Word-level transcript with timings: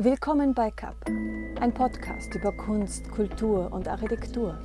Willkommen 0.00 0.54
bei 0.54 0.70
CAP, 0.70 1.08
ein 1.60 1.74
Podcast 1.74 2.32
über 2.32 2.52
Kunst, 2.52 3.10
Kultur 3.10 3.72
und 3.72 3.88
Architektur. 3.88 4.56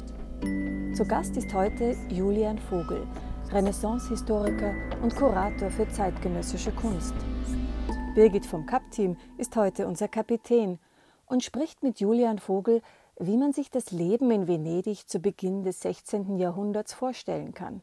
Zu 0.95 1.05
Gast 1.07 1.35
ist 1.37 1.51
heute 1.55 1.97
Julian 2.07 2.59
Vogel, 2.59 3.07
Renaissance-Historiker 3.51 4.75
und 5.01 5.15
Kurator 5.15 5.71
für 5.71 5.89
zeitgenössische 5.89 6.71
Kunst. 6.71 7.15
Birgit 8.13 8.45
vom 8.45 8.67
CAP-Team 8.67 9.17
ist 9.39 9.55
heute 9.55 9.87
unser 9.87 10.07
Kapitän 10.07 10.77
und 11.25 11.43
spricht 11.43 11.81
mit 11.81 11.99
Julian 11.99 12.37
Vogel, 12.37 12.83
wie 13.17 13.37
man 13.37 13.53
sich 13.53 13.71
das 13.71 13.89
Leben 13.89 14.29
in 14.29 14.47
Venedig 14.47 15.09
zu 15.09 15.17
Beginn 15.17 15.63
des 15.63 15.81
16. 15.81 16.37
Jahrhunderts 16.37 16.93
vorstellen 16.93 17.55
kann. 17.55 17.81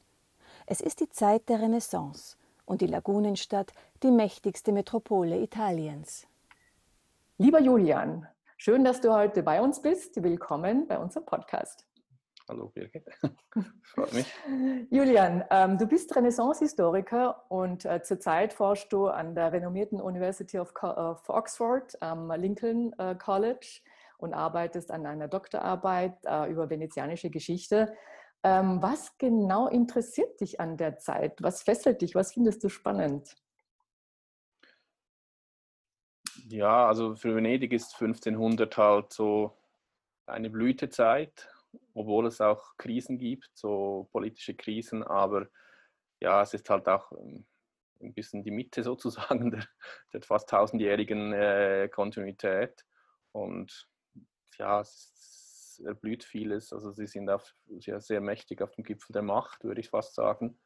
Es 0.67 0.81
ist 0.81 1.01
die 1.01 1.11
Zeit 1.11 1.49
der 1.49 1.61
Renaissance 1.61 2.37
und 2.65 2.81
die 2.81 2.87
Lagunenstadt 2.87 3.73
die 4.05 4.13
mächtigste 4.13 4.71
Metropole 4.71 5.43
Italiens. 5.43 6.29
Lieber 7.41 7.59
Julian, 7.59 8.27
schön, 8.59 8.85
dass 8.85 9.01
du 9.01 9.15
heute 9.15 9.43
bei 9.43 9.63
uns 9.63 9.81
bist. 9.81 10.23
Willkommen 10.23 10.87
bei 10.87 10.99
unserem 10.99 11.25
Podcast. 11.25 11.87
Hallo 12.47 12.69
Birgit, 12.69 13.03
freut 13.83 14.13
mich. 14.13 14.31
Julian, 14.91 15.43
ähm, 15.49 15.79
du 15.79 15.87
bist 15.87 16.15
Renaissance-Historiker 16.15 17.47
und 17.49 17.87
äh, 17.87 18.03
zurzeit 18.03 18.53
forschst 18.53 18.93
du 18.93 19.07
an 19.07 19.35
der 19.35 19.55
renommierten 19.55 20.03
University 20.03 20.59
of, 20.59 20.75
of 20.83 21.27
Oxford 21.31 21.97
am 22.03 22.31
Lincoln 22.33 22.93
äh, 22.99 23.15
College 23.15 23.81
und 24.19 24.35
arbeitest 24.35 24.91
an 24.91 25.07
einer 25.07 25.27
Doktorarbeit 25.27 26.19
äh, 26.27 26.51
über 26.51 26.69
venezianische 26.69 27.31
Geschichte. 27.31 27.97
Ähm, 28.43 28.83
was 28.83 29.17
genau 29.17 29.67
interessiert 29.67 30.39
dich 30.43 30.61
an 30.61 30.77
der 30.77 30.99
Zeit? 30.99 31.43
Was 31.43 31.63
fesselt 31.63 32.03
dich? 32.03 32.15
Was 32.15 32.35
findest 32.35 32.63
du 32.63 32.69
spannend? 32.69 33.35
Ja, 36.51 36.89
also 36.89 37.15
für 37.15 37.37
Venedig 37.37 37.73
ist 37.73 37.95
1500 37.95 38.77
halt 38.77 39.13
so 39.13 39.57
eine 40.27 40.51
Blütezeit, 40.51 41.49
obwohl 41.95 42.27
es 42.27 42.41
auch 42.41 42.77
Krisen 42.77 43.19
gibt, 43.19 43.51
so 43.55 44.09
politische 44.11 44.55
Krisen, 44.55 45.05
aber 45.05 45.47
ja, 46.19 46.43
es 46.43 46.53
ist 46.53 46.69
halt 46.69 46.89
auch 46.89 47.13
ähm, 47.13 47.47
ein 48.01 48.15
bisschen 48.15 48.43
die 48.43 48.51
Mitte 48.51 48.83
sozusagen 48.85 49.53
der, 49.53 49.65
der 50.13 50.23
fast 50.23 50.49
tausendjährigen 50.49 51.33
äh, 51.33 51.89
Kontinuität 51.89 52.85
und 53.31 53.89
ja, 54.59 54.81
es 54.81 55.81
erblüht 55.85 56.25
vieles. 56.25 56.73
Also 56.73 56.91
sie 56.91 57.07
sind 57.07 57.31
auf, 57.31 57.55
sehr, 57.79 58.01
sehr 58.01 58.21
mächtig 58.21 58.61
auf 58.61 58.73
dem 58.73 58.85
Gipfel 58.85 59.13
der 59.13 59.23
Macht, 59.23 59.63
würde 59.63 59.81
ich 59.81 59.91
fast 59.91 60.15
sagen. 60.17 60.59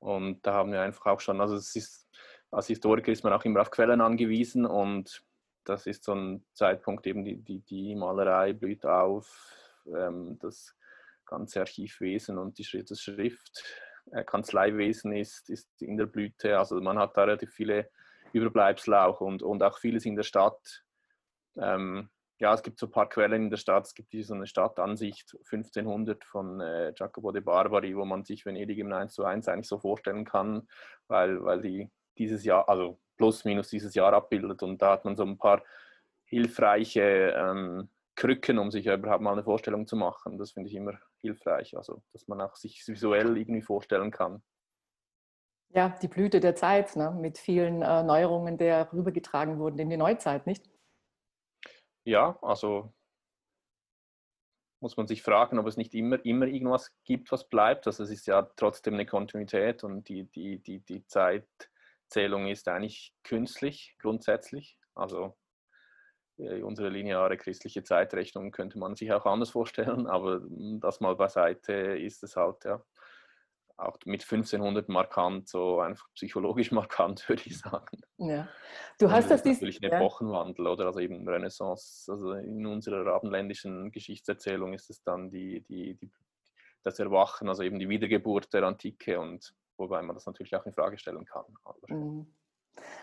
Und 0.00 0.46
da 0.46 0.54
haben 0.54 0.72
wir 0.72 0.82
einfach 0.82 1.06
auch 1.06 1.20
schon, 1.20 1.40
also 1.40 1.54
es 1.56 1.74
ist, 1.76 2.08
als 2.50 2.68
Historiker 2.68 3.12
ist 3.12 3.24
man 3.24 3.32
auch 3.32 3.44
immer 3.44 3.60
auf 3.60 3.70
Quellen 3.70 4.00
angewiesen 4.00 4.66
und 4.66 5.22
das 5.64 5.86
ist 5.86 6.04
so 6.04 6.14
ein 6.14 6.44
Zeitpunkt, 6.54 7.06
eben 7.06 7.24
die, 7.24 7.36
die, 7.36 7.60
die 7.60 7.94
Malerei 7.94 8.54
blüht 8.54 8.86
auf, 8.86 9.52
ähm, 9.86 10.38
das 10.40 10.74
ganze 11.26 11.60
Archivwesen 11.60 12.38
und 12.38 12.58
die, 12.58 12.84
das 12.84 13.00
Schrift, 13.00 13.64
äh, 14.12 15.20
ist, 15.20 15.50
ist 15.50 15.82
in 15.82 15.96
der 15.98 16.06
Blüte. 16.06 16.58
Also 16.58 16.80
man 16.80 16.98
hat 16.98 17.16
da 17.16 17.24
relativ 17.24 17.52
viele 17.52 17.90
Überbleibsel 18.32 18.94
auch 18.94 19.20
und, 19.20 19.42
und 19.42 19.62
auch 19.62 19.78
vieles 19.78 20.06
in 20.06 20.16
der 20.16 20.22
Stadt. 20.22 20.84
Ähm, 21.56 22.08
ja, 22.40 22.54
es 22.54 22.62
gibt 22.62 22.78
so 22.78 22.86
ein 22.86 22.92
paar 22.92 23.08
Quellen 23.08 23.44
in 23.44 23.50
der 23.50 23.56
Stadt. 23.56 23.86
Es 23.86 23.94
gibt 23.94 24.14
so 24.24 24.34
eine 24.34 24.46
Stadtansicht 24.46 25.36
1500 25.52 26.24
von 26.24 26.60
äh, 26.60 26.92
Jacopo 26.96 27.32
de 27.32 27.42
Barbari, 27.42 27.96
wo 27.96 28.04
man 28.04 28.24
sich 28.24 28.46
Venedig 28.46 28.78
im 28.78 28.92
1 28.92 29.12
zu 29.12 29.24
1 29.24 29.48
eigentlich 29.48 29.68
so 29.68 29.78
vorstellen 29.78 30.24
kann, 30.24 30.68
weil, 31.08 31.42
weil 31.44 31.60
die 31.60 31.90
dieses 32.18 32.44
Jahr, 32.44 32.68
also 32.68 32.98
plus 33.16 33.44
minus 33.44 33.68
dieses 33.68 33.94
Jahr 33.94 34.12
abbildet. 34.12 34.62
Und 34.62 34.80
da 34.82 34.92
hat 34.92 35.04
man 35.04 35.16
so 35.16 35.24
ein 35.24 35.38
paar 35.38 35.62
hilfreiche 36.24 37.34
ähm, 37.36 37.88
Krücken, 38.14 38.58
um 38.58 38.70
sich 38.70 38.86
überhaupt 38.86 39.22
mal 39.22 39.32
eine 39.32 39.44
Vorstellung 39.44 39.86
zu 39.86 39.96
machen. 39.96 40.38
Das 40.38 40.52
finde 40.52 40.68
ich 40.68 40.74
immer 40.74 40.98
hilfreich, 41.20 41.76
also 41.76 42.02
dass 42.12 42.28
man 42.28 42.40
auch 42.40 42.56
sich 42.56 42.86
visuell 42.86 43.36
irgendwie 43.36 43.62
vorstellen 43.62 44.10
kann. 44.10 44.42
Ja, 45.70 45.90
die 46.02 46.08
Blüte 46.08 46.40
der 46.40 46.54
Zeit 46.54 46.96
ne? 46.96 47.10
mit 47.10 47.38
vielen 47.38 47.82
äh, 47.82 48.02
Neuerungen, 48.02 48.56
die 48.56 48.70
rübergetragen 48.70 49.58
wurden 49.58 49.78
in 49.78 49.90
die 49.90 49.98
Neuzeit, 49.98 50.46
nicht? 50.46 50.68
ja, 52.08 52.38
also 52.40 52.92
muss 54.80 54.96
man 54.96 55.06
sich 55.06 55.22
fragen, 55.22 55.58
ob 55.58 55.66
es 55.66 55.76
nicht 55.76 55.94
immer, 55.94 56.24
immer 56.24 56.46
irgendwas 56.46 56.92
gibt, 57.04 57.30
was 57.32 57.48
bleibt. 57.48 57.86
Also 57.86 58.04
es 58.04 58.10
ist 58.10 58.26
ja 58.26 58.42
trotzdem 58.56 58.94
eine 58.94 59.06
Kontinuität 59.06 59.84
und 59.84 60.08
die, 60.08 60.24
die, 60.24 60.58
die, 60.60 60.80
die 60.80 61.04
Zeitzählung 62.08 62.46
ist 62.46 62.68
eigentlich 62.68 63.14
künstlich 63.22 63.94
grundsätzlich. 63.98 64.78
Also 64.94 65.36
äh, 66.38 66.62
unsere 66.62 66.88
lineare 66.88 67.36
christliche 67.36 67.82
Zeitrechnung 67.82 68.50
könnte 68.50 68.78
man 68.78 68.96
sich 68.96 69.12
auch 69.12 69.26
anders 69.26 69.50
vorstellen, 69.50 70.06
aber 70.08 70.40
das 70.80 71.00
mal 71.00 71.16
beiseite 71.16 71.72
ist 71.72 72.22
es 72.22 72.36
halt, 72.36 72.64
ja 72.64 72.82
auch 73.80 73.96
mit 74.06 74.22
1500 74.22 74.88
markant, 74.88 75.48
so 75.48 75.78
einfach 75.78 76.08
psychologisch 76.14 76.72
markant, 76.72 77.28
würde 77.28 77.42
ich 77.46 77.58
sagen. 77.58 78.00
Ja. 78.16 78.48
Du 78.98 79.10
hast 79.10 79.30
das, 79.30 79.42
das 79.42 79.52
ist 79.52 79.60
natürlich 79.60 79.82
ein 79.82 79.90
ja. 79.92 79.98
Epochenwandel, 79.98 80.66
oder? 80.66 80.86
Also 80.86 80.98
eben 80.98 81.28
Renaissance, 81.28 82.10
also 82.10 82.32
in 82.32 82.66
unserer 82.66 83.06
abendländischen 83.14 83.92
Geschichtserzählung 83.92 84.72
ist 84.72 84.90
es 84.90 85.02
dann 85.04 85.30
die, 85.30 85.64
die, 85.68 85.94
die, 85.94 86.10
das 86.82 86.98
Erwachen, 86.98 87.48
also 87.48 87.62
eben 87.62 87.78
die 87.78 87.88
Wiedergeburt 87.88 88.52
der 88.52 88.64
Antike 88.64 89.20
und 89.20 89.54
wobei 89.78 90.02
man 90.02 90.14
das 90.14 90.26
natürlich 90.26 90.54
auch 90.54 90.66
in 90.66 90.72
Frage 90.72 90.98
stellen 90.98 91.24
kann. 91.24 91.44
Mhm. 91.88 92.26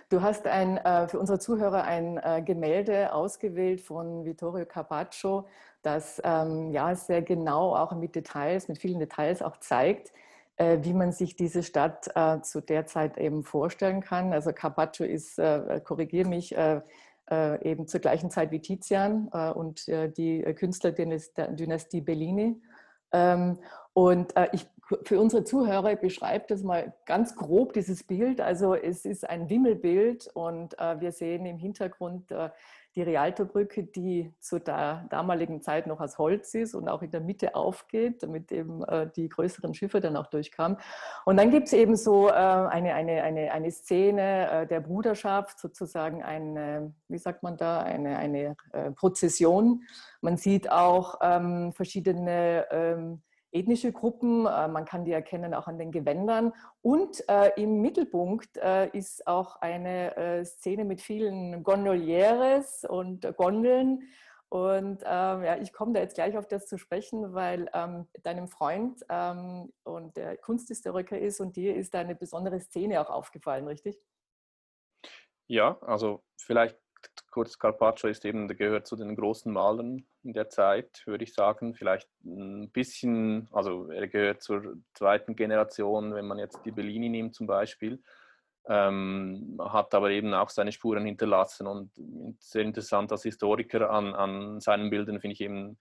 Du 0.09 0.21
hast 0.21 0.47
ein, 0.47 0.77
äh, 0.77 1.07
für 1.07 1.19
unsere 1.19 1.39
Zuhörer 1.39 1.83
ein 1.83 2.17
äh, 2.17 2.41
Gemälde 2.45 3.13
ausgewählt 3.13 3.81
von 3.81 4.23
Vittorio 4.23 4.65
Carpaccio, 4.65 5.47
das 5.81 6.21
ähm, 6.23 6.71
ja 6.71 6.95
sehr 6.95 7.21
genau 7.21 7.75
auch 7.75 7.93
mit 7.93 8.15
Details, 8.15 8.67
mit 8.67 8.77
vielen 8.77 8.99
Details 8.99 9.41
auch 9.41 9.57
zeigt, 9.57 10.13
äh, 10.57 10.79
wie 10.83 10.93
man 10.93 11.11
sich 11.11 11.35
diese 11.35 11.63
Stadt 11.63 12.09
äh, 12.15 12.39
zu 12.41 12.61
der 12.61 12.85
Zeit 12.85 13.17
eben 13.17 13.43
vorstellen 13.43 14.01
kann. 14.01 14.31
Also 14.31 14.53
Carpaccio 14.53 15.05
ist, 15.05 15.37
äh, 15.37 15.81
korrigiere 15.83 16.27
mich, 16.27 16.55
eben 17.27 17.87
zur 17.87 18.01
gleichen 18.01 18.29
Zeit 18.29 18.51
wie 18.51 18.59
Tizian 18.59 19.29
und 19.29 19.87
die 19.87 20.43
Künstlerdynastie 20.43 22.01
Bellini. 22.01 22.61
Ähm, 23.11 23.57
und 23.93 24.35
ich, 24.51 24.67
für 25.03 25.19
unsere 25.19 25.43
Zuhörer 25.43 25.93
ich 25.93 25.99
beschreibe 25.99 26.45
das 26.47 26.63
mal 26.63 26.93
ganz 27.05 27.35
grob, 27.35 27.73
dieses 27.73 28.03
Bild. 28.03 28.41
Also 28.41 28.75
es 28.75 29.05
ist 29.05 29.27
ein 29.29 29.49
Wimmelbild 29.49 30.29
und 30.33 30.73
wir 30.73 31.11
sehen 31.11 31.45
im 31.45 31.57
Hintergrund 31.57 32.31
die 32.95 33.01
Rialtobrücke, 33.01 33.83
die 33.83 34.33
zu 34.39 34.59
der 34.59 35.05
damaligen 35.09 35.61
Zeit 35.61 35.85
noch 35.85 35.99
aus 35.99 36.17
Holz 36.17 36.53
ist 36.53 36.75
und 36.75 36.87
auch 36.87 37.01
in 37.01 37.11
der 37.11 37.19
Mitte 37.19 37.53
aufgeht, 37.53 38.23
damit 38.23 38.51
eben 38.51 38.83
äh, 38.85 39.09
die 39.13 39.27
größeren 39.27 39.73
Schiffe 39.73 39.99
dann 39.99 40.15
auch 40.15 40.27
durchkamen. 40.27 40.77
Und 41.25 41.37
dann 41.37 41.51
gibt 41.51 41.67
es 41.67 41.73
eben 41.73 41.97
so 41.97 42.29
äh, 42.29 42.31
eine, 42.31 42.93
eine, 42.93 43.23
eine, 43.23 43.51
eine 43.51 43.71
Szene 43.71 44.49
äh, 44.49 44.67
der 44.67 44.79
Bruderschaft, 44.79 45.59
sozusagen 45.59 46.23
eine, 46.23 46.93
wie 47.09 47.17
sagt 47.17 47.43
man 47.43 47.57
da, 47.57 47.81
eine, 47.81 48.17
eine 48.17 48.55
äh, 48.71 48.91
Prozession. 48.91 49.83
Man 50.21 50.37
sieht 50.37 50.71
auch 50.71 51.19
ähm, 51.21 51.73
verschiedene 51.73 52.65
ähm, 52.71 53.21
ethnische 53.51 53.91
Gruppen. 53.91 54.45
Äh, 54.45 54.67
man 54.67 54.85
kann 54.85 55.05
die 55.05 55.11
erkennen 55.11 55.53
auch 55.53 55.67
an 55.67 55.77
den 55.77 55.91
Gewändern. 55.91 56.53
Und 56.81 57.27
äh, 57.29 57.51
im 57.61 57.81
Mittelpunkt 57.81 58.57
äh, 58.57 58.89
ist 58.89 59.27
auch 59.27 59.57
eine 59.61 60.15
äh, 60.17 60.45
Szene 60.45 60.85
mit 60.85 61.01
vielen 61.01 61.63
Gondolieres 61.63 62.85
und 62.87 63.25
Gondeln. 63.37 64.03
Und 64.49 65.01
ähm, 65.03 65.43
ja, 65.43 65.57
ich 65.57 65.73
komme 65.73 65.93
da 65.93 65.99
jetzt 65.99 66.15
gleich 66.15 66.37
auf 66.37 66.47
das 66.47 66.67
zu 66.67 66.77
sprechen, 66.77 67.33
weil 67.33 67.69
ähm, 67.73 68.07
deinem 68.23 68.47
Freund 68.47 69.03
ähm, 69.09 69.73
und 69.83 70.15
der 70.17 70.37
Kunsthistoriker 70.37 71.19
ist 71.19 71.41
und 71.41 71.55
dir 71.55 71.75
ist 71.75 71.93
da 71.93 71.99
eine 71.99 72.15
besondere 72.15 72.59
Szene 72.59 73.01
auch 73.01 73.09
aufgefallen, 73.09 73.67
richtig? 73.67 73.99
Ja, 75.47 75.77
also 75.81 76.23
vielleicht 76.39 76.77
kurz, 77.35 77.59
Carpaccio 77.59 78.09
ist 78.09 78.23
eben, 78.23 78.47
gehört 78.47 78.87
zu 78.87 78.95
den 78.95 79.13
großen 79.13 79.51
Malern 79.51 80.05
in 80.23 80.31
der 80.31 80.47
Zeit, 80.47 81.03
würde 81.05 81.25
ich 81.25 81.33
sagen. 81.33 81.75
Vielleicht 81.75 82.07
ein 82.23 82.69
bisschen, 82.71 83.49
also 83.51 83.91
er 83.91 84.07
gehört 84.07 84.41
zur 84.41 84.77
zweiten 84.93 85.35
Generation, 85.35 86.15
wenn 86.15 86.27
man 86.27 86.39
jetzt 86.39 86.61
die 86.63 86.71
Bellini 86.71 87.09
nimmt 87.09 87.35
zum 87.35 87.45
Beispiel. 87.45 88.01
Ähm, 88.69 89.59
hat 89.59 89.93
aber 89.93 90.11
eben 90.11 90.33
auch 90.33 90.49
seine 90.49 90.71
Spuren 90.71 91.03
hinterlassen 91.03 91.67
und 91.67 91.91
sehr 92.39 92.61
interessant 92.61 93.11
als 93.11 93.23
Historiker 93.23 93.89
an, 93.89 94.15
an 94.15 94.61
seinen 94.61 94.89
Bildern 94.89 95.19
finde 95.19 95.33
ich 95.33 95.41
eben 95.41 95.77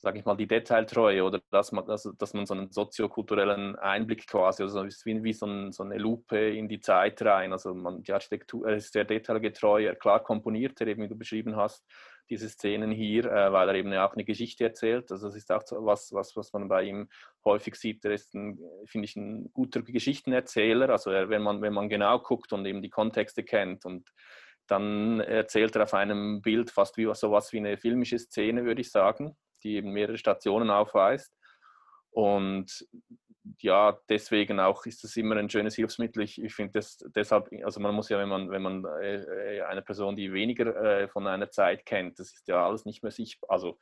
sage 0.00 0.20
ich 0.20 0.24
mal, 0.24 0.36
die 0.36 0.46
Detailtreue 0.46 1.24
oder 1.24 1.40
dass 1.50 1.72
man, 1.72 1.84
dass, 1.84 2.08
dass 2.18 2.32
man 2.32 2.46
so 2.46 2.54
einen 2.54 2.70
soziokulturellen 2.70 3.76
Einblick 3.76 4.28
quasi, 4.28 4.62
also 4.62 4.84
wie, 4.84 5.24
wie 5.24 5.32
so, 5.32 5.46
ein, 5.46 5.72
so, 5.72 5.82
eine 5.82 5.98
Lupe 5.98 6.38
in 6.38 6.68
die 6.68 6.80
Zeit 6.80 7.20
rein. 7.22 7.52
Also 7.52 7.74
man, 7.74 8.02
die 8.02 8.12
Architektur 8.12 8.68
ist 8.68 8.92
sehr 8.92 9.04
detailgetreu, 9.04 9.94
klar 9.96 10.22
komponiert, 10.22 10.80
eben 10.80 11.02
wie 11.02 11.08
du 11.08 11.16
beschrieben 11.16 11.56
hast, 11.56 11.84
diese 12.30 12.48
Szenen 12.48 12.92
hier, 12.92 13.24
äh, 13.24 13.52
weil 13.52 13.68
er 13.68 13.74
eben 13.74 13.92
auch 13.94 14.12
eine 14.12 14.24
Geschichte 14.24 14.64
erzählt. 14.64 15.10
Also 15.10 15.26
das 15.26 15.36
ist 15.36 15.50
auch 15.50 15.64
was, 15.70 16.12
was, 16.12 16.36
was 16.36 16.52
man 16.52 16.68
bei 16.68 16.84
ihm 16.84 17.08
häufig 17.44 17.74
sieht. 17.74 18.04
Er 18.04 18.12
ist, 18.12 18.30
finde 18.30 19.04
ich, 19.04 19.16
ein 19.16 19.50
guter 19.52 19.82
Geschichtenerzähler. 19.82 20.90
Also 20.90 21.10
er, 21.10 21.28
wenn, 21.28 21.42
man, 21.42 21.60
wenn 21.60 21.72
man 21.72 21.88
genau 21.88 22.20
guckt 22.20 22.52
und 22.52 22.64
eben 22.66 22.82
die 22.82 22.90
Kontexte 22.90 23.42
kennt 23.42 23.84
und 23.84 24.08
dann 24.68 25.20
erzählt 25.20 25.74
er 25.74 25.84
auf 25.84 25.94
einem 25.94 26.40
Bild 26.42 26.70
fast 26.70 26.98
wie 26.98 27.12
sowas 27.14 27.52
wie 27.52 27.58
eine 27.58 27.78
filmische 27.78 28.18
Szene, 28.18 28.64
würde 28.64 28.82
ich 28.82 28.90
sagen, 28.90 29.36
die 29.62 29.76
eben 29.76 29.92
mehrere 29.92 30.18
Stationen 30.18 30.70
aufweist. 30.70 31.32
Und 32.10 32.86
ja, 33.60 33.98
deswegen 34.08 34.60
auch 34.60 34.84
ist 34.86 35.04
es 35.04 35.16
immer 35.16 35.36
ein 35.36 35.50
schönes 35.50 35.74
Hilfsmittel. 35.74 36.22
Ich, 36.22 36.42
ich 36.42 36.54
finde 36.54 36.72
das 36.74 36.98
deshalb, 37.14 37.48
also 37.64 37.80
man 37.80 37.94
muss 37.94 38.08
ja, 38.08 38.18
wenn 38.18 38.28
man, 38.28 38.50
wenn 38.50 38.62
man 38.62 38.84
äh, 39.00 39.62
eine 39.62 39.82
Person, 39.82 40.16
die 40.16 40.32
weniger 40.32 40.74
äh, 40.76 41.08
von 41.08 41.26
einer 41.26 41.50
Zeit 41.50 41.86
kennt, 41.86 42.18
das 42.18 42.32
ist 42.32 42.48
ja 42.48 42.66
alles 42.66 42.84
nicht 42.84 43.02
mehr 43.02 43.12
sichtbar. 43.12 43.50
Also 43.50 43.78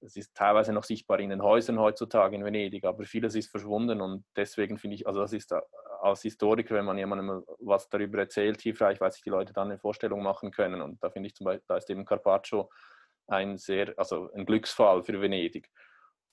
es 0.00 0.16
ist 0.16 0.34
teilweise 0.34 0.72
noch 0.72 0.84
sichtbar 0.84 1.20
in 1.20 1.30
den 1.30 1.42
Häusern 1.42 1.78
heutzutage 1.78 2.34
in 2.34 2.44
Venedig, 2.44 2.84
aber 2.84 3.04
vieles 3.04 3.34
ist 3.34 3.50
verschwunden 3.50 4.00
und 4.00 4.24
deswegen 4.36 4.78
finde 4.78 4.96
ich, 4.96 5.06
also 5.06 5.20
das 5.20 5.32
ist 5.32 5.54
als 6.00 6.22
Historiker, 6.22 6.74
wenn 6.74 6.84
man 6.84 6.98
jemandem 6.98 7.44
was 7.60 7.88
darüber 7.88 8.18
erzählt, 8.18 8.60
hilfreich, 8.60 9.00
weil 9.00 9.12
sich 9.12 9.22
die 9.22 9.30
Leute 9.30 9.52
dann 9.52 9.68
eine 9.68 9.78
Vorstellung 9.78 10.22
machen 10.22 10.50
können 10.50 10.82
und 10.82 11.02
da 11.02 11.10
finde 11.10 11.28
ich 11.28 11.34
zum 11.36 11.44
Beispiel, 11.44 11.64
da 11.68 11.76
ist 11.76 11.88
eben 11.88 12.04
Carpaccio 12.04 12.68
ein 13.32 13.58
sehr, 13.58 13.94
also 13.96 14.30
ein 14.32 14.46
Glücksfall 14.46 15.02
für 15.02 15.20
Venedig. 15.20 15.68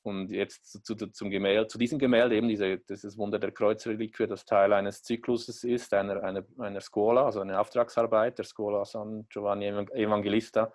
Und 0.01 0.31
jetzt 0.31 0.86
zu, 0.86 0.96
zu, 0.96 1.07
zum 1.07 1.30
Gemälde, 1.30 1.68
zu 1.68 1.78
diesem 1.78 2.00
Gemälde, 2.00 2.36
eben 2.36 2.48
diese, 2.48 2.78
dieses 2.78 3.18
Wunder 3.18 3.38
der 3.38 3.51
Kreuzreliquie, 3.51 4.28
das 4.28 4.46
Teil 4.46 4.72
eines 4.72 5.04
Zykluses 5.04 5.63
ist, 5.63 5.94
einer, 5.94 6.24
einer, 6.24 6.46
einer 6.57 6.80
Scuola, 6.80 7.25
also 7.25 7.42
eine 7.42 7.60
Auftragsarbeit 7.60 8.38
der 8.38 8.46
Scuola 8.46 8.86
San 8.86 9.28
Giovanni 9.30 9.68
Evangelista. 9.68 10.72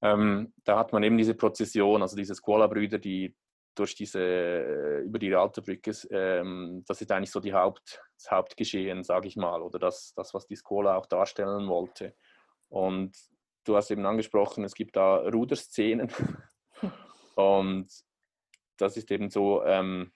Ähm, 0.00 0.52
da 0.64 0.78
hat 0.78 0.92
man 0.92 1.02
eben 1.02 1.18
diese 1.18 1.34
Prozession, 1.34 2.02
also 2.02 2.16
diese 2.16 2.34
Scuola-Brüder, 2.34 2.98
die 2.98 3.34
durch 3.74 3.94
diese, 3.96 4.20
äh, 4.20 5.00
über 5.00 5.18
die 5.18 5.28
Realterbrücke, 5.28 5.92
ähm, 6.10 6.84
das 6.86 7.00
ist 7.00 7.10
eigentlich 7.10 7.32
so 7.32 7.40
die 7.40 7.52
Haupt, 7.52 8.00
das 8.16 8.30
Hauptgeschehen, 8.30 9.02
sage 9.02 9.26
ich 9.28 9.36
mal, 9.36 9.62
oder 9.62 9.80
das, 9.80 10.12
das, 10.14 10.34
was 10.34 10.46
die 10.46 10.56
Scuola 10.56 10.96
auch 10.96 11.06
darstellen 11.06 11.68
wollte. 11.68 12.14
Und 12.68 13.16
du 13.68 13.76
hast 13.76 13.90
eben 13.90 14.06
angesprochen, 14.06 14.64
es 14.64 14.74
gibt 14.74 14.96
da 14.96 15.16
Ruderszenen. 15.16 16.10
Und 17.36 17.88
das 18.78 18.96
ist 18.96 19.10
eben 19.10 19.30
so, 19.30 19.62
ähm, 19.64 20.12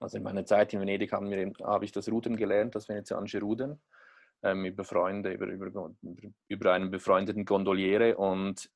also 0.00 0.16
in 0.16 0.24
meiner 0.24 0.44
Zeit 0.44 0.72
in 0.74 0.80
Venedig 0.80 1.12
wir 1.12 1.52
habe 1.64 1.84
ich 1.84 1.92
das 1.92 2.10
Rudern 2.10 2.36
gelernt, 2.36 2.74
das 2.74 2.88
venezianische 2.88 3.40
Rudern, 3.40 3.80
ähm, 4.42 4.64
über 4.64 4.84
Freunde, 4.84 5.32
über, 5.32 5.46
über, 5.46 5.90
über 6.48 6.72
einen 6.72 6.90
befreundeten 6.90 7.44
Gondoliere 7.44 8.16
und 8.16 8.70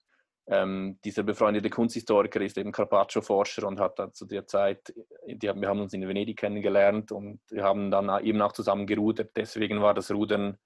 ähm, 0.49 0.99
dieser 1.05 1.23
befreundete 1.23 1.71
Kunsthistoriker 1.71 2.41
ist 2.41 2.59
eben 2.59 2.73
Carpaccio-Forscher 2.73 3.67
und 3.67 3.79
hat 3.79 3.99
zu 4.17 4.27
der 4.27 4.47
Zeit, 4.47 4.93
die, 5.27 5.43
wir 5.43 5.69
haben 5.69 5.81
uns 5.81 5.93
in 5.93 6.07
Venedig 6.07 6.39
kennengelernt 6.39 7.13
und 7.13 7.41
wir 7.49 7.63
haben 7.63 7.93
dann 7.93 8.25
eben 8.25 8.43
auch 8.43 8.53
zusammen 8.53 8.87
gerudert. 8.87 9.31
Deswegen 9.37 9.81
war 9.83 9.95
das 9.95 10.11
Rudern 10.11 10.59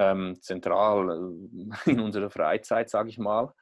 ähm, 0.00 0.36
zentral 0.40 1.10
äh, 1.10 1.90
in 1.90 2.00
unserer 2.00 2.30
Freizeit, 2.30 2.88
sage 2.88 3.10
ich 3.10 3.18
mal. 3.18 3.52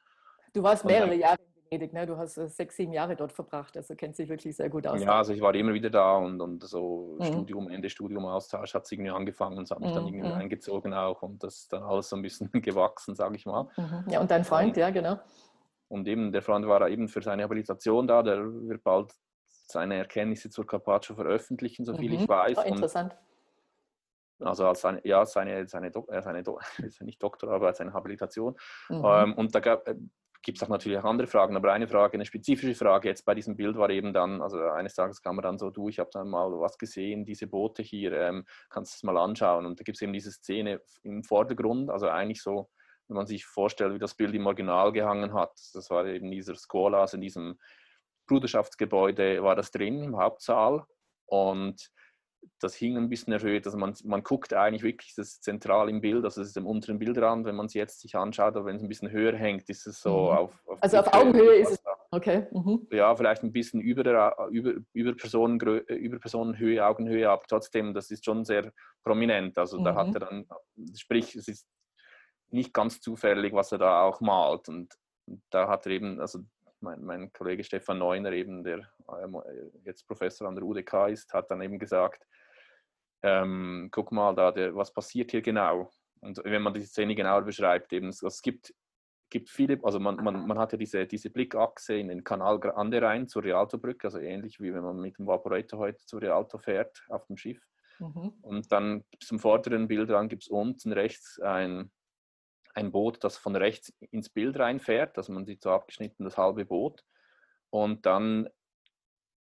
Du 0.53 0.63
warst 0.63 0.85
mehrere 0.85 1.13
Jahre 1.13 1.37
Venedig, 1.69 1.93
ne? 1.93 2.07
Du 2.07 2.17
hast 2.17 2.37
äh, 2.37 2.47
sechs, 2.47 2.77
sieben 2.77 2.93
Jahre 2.93 3.15
dort 3.15 3.33
verbracht, 3.33 3.75
also 3.77 3.93
kennst 3.95 4.19
dich 4.19 4.29
wirklich 4.29 4.55
sehr 4.55 4.69
gut 4.69 4.87
aus. 4.87 5.01
Ja, 5.01 5.17
also 5.17 5.33
ich 5.33 5.41
war 5.41 5.53
immer 5.53 5.73
wieder 5.73 5.89
da 5.89 6.15
und, 6.15 6.41
und 6.41 6.63
so 6.63 7.17
mhm. 7.19 7.25
Studium, 7.25 7.69
Ende 7.69 7.89
Studium, 7.89 8.25
Austausch 8.25 8.73
hat 8.73 8.85
es 8.85 8.91
irgendwie 8.91 9.11
angefangen 9.11 9.57
und 9.57 9.65
es 9.65 9.71
hat 9.71 9.79
mich 9.79 9.91
mhm. 9.91 9.95
dann 9.95 10.07
irgendwie 10.07 10.27
mhm. 10.27 10.33
eingezogen 10.33 10.93
auch 10.93 11.21
und 11.21 11.43
das 11.43 11.57
ist 11.57 11.73
dann 11.73 11.83
alles 11.83 12.09
so 12.09 12.15
ein 12.15 12.21
bisschen 12.21 12.49
gewachsen, 12.53 13.15
sage 13.15 13.35
ich 13.35 13.45
mal. 13.45 13.67
Mhm. 13.77 14.05
Ja, 14.09 14.21
und 14.21 14.31
dein 14.31 14.45
Freund, 14.45 14.69
und, 14.69 14.77
ja, 14.77 14.89
genau. 14.89 15.19
Und 15.89 16.07
eben, 16.07 16.31
der 16.31 16.41
Freund 16.41 16.65
war 16.67 16.87
eben 16.87 17.07
für 17.07 17.21
seine 17.21 17.43
Habilitation 17.43 18.07
da, 18.07 18.23
der 18.23 18.43
wird 18.45 18.83
bald 18.83 19.13
seine 19.67 19.97
Erkenntnisse 19.97 20.49
zur 20.49 20.65
Carpaccio 20.65 21.15
veröffentlichen, 21.15 21.85
soviel 21.85 22.13
ich 22.13 22.21
mhm. 22.21 22.27
weiß. 22.27 22.57
Oh, 22.57 22.61
interessant. 22.61 23.13
Und 23.13 23.28
also 24.39 24.67
als 24.67 24.81
seine, 24.81 25.05
ja, 25.05 25.25
seine, 25.25 25.67
seine, 25.67 25.91
seine, 25.91 26.21
seine 26.21 26.43
nicht 27.01 27.21
Doktorarbeit, 27.21 27.77
seine 27.77 27.93
Habilitation. 27.93 28.55
Mhm. 28.89 29.03
Ähm, 29.05 29.33
und 29.35 29.53
da 29.53 29.59
gab, 29.59 29.87
äh, 29.87 29.95
gibt 30.41 30.57
es 30.57 30.63
auch 30.63 30.69
natürlich 30.69 30.97
auch 30.97 31.03
andere 31.03 31.27
Fragen, 31.27 31.55
aber 31.55 31.73
eine 31.73 31.87
Frage, 31.87 32.13
eine 32.13 32.25
spezifische 32.25 32.75
Frage 32.75 33.09
jetzt 33.09 33.25
bei 33.25 33.35
diesem 33.35 33.57
Bild 33.57 33.77
war 33.77 33.89
eben 33.89 34.13
dann, 34.13 34.41
also 34.41 34.59
eines 34.61 34.95
Tages 34.95 35.21
kam 35.21 35.35
man 35.35 35.43
dann 35.43 35.57
so, 35.57 35.69
du, 35.69 35.89
ich 35.89 35.99
habe 35.99 36.09
dann 36.13 36.29
mal 36.29 36.49
was 36.59 36.77
gesehen, 36.77 37.25
diese 37.25 37.47
Boote 37.47 37.83
hier, 37.83 38.13
ähm, 38.13 38.45
kannst 38.69 38.93
du 38.93 38.95
es 38.97 39.03
mal 39.03 39.17
anschauen. 39.17 39.65
Und 39.65 39.79
da 39.79 39.83
gibt 39.83 39.97
es 39.97 40.01
eben 40.01 40.13
diese 40.13 40.31
Szene 40.31 40.81
im 41.03 41.23
Vordergrund, 41.23 41.89
also 41.89 42.07
eigentlich 42.07 42.41
so, 42.41 42.69
wenn 43.07 43.17
man 43.17 43.27
sich 43.27 43.45
vorstellt, 43.45 43.93
wie 43.93 43.99
das 43.99 44.15
Bild 44.15 44.33
im 44.33 44.45
Original 44.45 44.91
gehangen 44.93 45.33
hat. 45.33 45.51
Das 45.73 45.89
war 45.89 46.05
eben 46.05 46.31
dieser 46.31 46.55
Scuola, 46.55 47.01
also 47.01 47.17
in 47.17 47.21
diesem 47.21 47.59
Bruderschaftsgebäude 48.27 49.43
war 49.43 49.55
das 49.55 49.71
drin 49.71 50.03
im 50.03 50.17
Hauptsaal. 50.17 50.85
Und 51.25 51.91
das 52.59 52.75
hing 52.75 52.97
ein 52.97 53.09
bisschen 53.09 53.33
erhöht. 53.33 53.65
Also 53.65 53.77
man, 53.77 53.93
man 54.03 54.23
guckt 54.23 54.53
eigentlich 54.53 54.83
wirklich 54.83 55.13
das 55.15 55.41
zentral 55.41 55.89
im 55.89 56.01
Bild, 56.01 56.23
also 56.25 56.41
es 56.41 56.49
ist 56.49 56.57
im 56.57 56.67
unteren 56.67 56.99
Bildrand, 56.99 57.45
wenn 57.45 57.55
man 57.55 57.67
es 57.67 57.73
jetzt 57.73 58.01
sich 58.01 58.15
anschaut, 58.15 58.55
aber 58.55 58.65
wenn 58.65 58.77
es 58.77 58.83
ein 58.83 58.89
bisschen 58.89 59.11
höher 59.11 59.35
hängt, 59.35 59.69
ist 59.69 59.87
es 59.87 60.01
so 60.01 60.31
mhm. 60.31 60.37
auf, 60.37 60.67
auf, 60.67 60.77
Also 60.81 60.97
auf 60.97 61.13
Augenhöhe 61.13 61.55
ist 61.55 61.71
es. 61.71 61.83
Okay. 62.11 62.47
Mhm. 62.51 62.87
Ja, 62.91 63.15
vielleicht 63.15 63.43
ein 63.43 63.51
bisschen 63.51 63.81
über, 63.81 64.03
der, 64.03 64.35
über, 64.49 64.73
über, 64.93 65.13
Personen, 65.13 65.59
über 65.59 66.19
Personenhöhe, 66.19 66.83
Augenhöhe, 66.83 67.29
aber 67.29 67.43
trotzdem, 67.47 67.93
das 67.93 68.09
ist 68.09 68.25
schon 68.25 68.45
sehr 68.45 68.73
prominent. 69.03 69.57
Also 69.57 69.79
mhm. 69.79 69.83
da 69.83 69.95
hat 69.95 70.07
mhm. 70.07 70.15
er 70.15 70.19
dann, 70.19 70.45
sprich, 70.95 71.35
es 71.35 71.47
ist 71.47 71.67
nicht 72.49 72.73
ganz 72.73 72.99
zufällig, 72.99 73.53
was 73.53 73.71
er 73.71 73.77
da 73.77 74.01
auch 74.01 74.21
malt. 74.21 74.69
Und 74.69 74.91
da 75.51 75.67
hat 75.67 75.85
er 75.85 75.91
eben, 75.91 76.19
also 76.19 76.39
mein, 76.81 77.03
mein 77.03 77.33
Kollege 77.33 77.63
Stefan 77.63 77.99
Neuner, 77.99 78.31
eben, 78.31 78.63
der 78.63 78.89
ähm, 79.21 79.41
jetzt 79.83 80.07
Professor 80.07 80.47
an 80.47 80.55
der 80.55 80.63
UDK 80.63 81.09
ist, 81.09 81.33
hat 81.33 81.49
dann 81.51 81.61
eben 81.61 81.79
gesagt, 81.79 82.25
ähm, 83.21 83.89
guck 83.91 84.11
mal, 84.11 84.33
da, 84.33 84.51
der, 84.51 84.75
was 84.75 84.93
passiert 84.93 85.31
hier 85.31 85.41
genau? 85.41 85.91
Und 86.21 86.41
wenn 86.43 86.61
man 86.61 86.73
die 86.73 86.81
Szene 86.81 87.15
genauer 87.15 87.43
beschreibt, 87.43 87.93
eben, 87.93 88.09
es 88.09 88.41
gibt, 88.41 88.73
gibt 89.29 89.49
viele, 89.49 89.79
also 89.83 89.99
man, 89.99 90.17
man, 90.17 90.47
man 90.47 90.57
hat 90.57 90.71
ja 90.71 90.77
diese, 90.77 91.05
diese 91.05 91.29
Blickachse 91.29 91.95
in 91.95 92.09
den 92.09 92.23
Kanal 92.23 92.59
Grande 92.59 93.01
rein 93.01 93.27
zur 93.27 93.43
Rialto-Brücke, 93.43 94.07
also 94.07 94.19
ähnlich 94.19 94.59
wie 94.59 94.73
wenn 94.73 94.83
man 94.83 94.99
mit 94.99 95.17
dem 95.17 95.27
Vaporetto 95.27 95.77
heute 95.77 96.05
zur 96.05 96.21
Rialto 96.21 96.57
fährt 96.57 97.03
auf 97.09 97.25
dem 97.27 97.37
Schiff. 97.37 97.61
Mhm. 97.99 98.33
Und 98.41 98.71
dann 98.71 99.03
zum 99.19 99.39
vorderen 99.39 99.87
Bildrand 99.87 100.29
gibt 100.29 100.43
es 100.43 100.49
unten 100.49 100.91
rechts 100.93 101.39
ein, 101.39 101.91
ein 102.73 102.91
Boot, 102.91 103.23
das 103.23 103.37
von 103.37 103.55
rechts 103.55 103.93
ins 104.11 104.29
Bild 104.29 104.57
reinfährt, 104.57 105.17
also 105.17 105.33
man 105.33 105.45
sieht 105.45 105.63
so 105.63 105.71
abgeschnitten 105.71 106.23
das 106.23 106.37
halbe 106.37 106.65
Boot. 106.65 107.03
Und 107.69 108.05
dann 108.05 108.49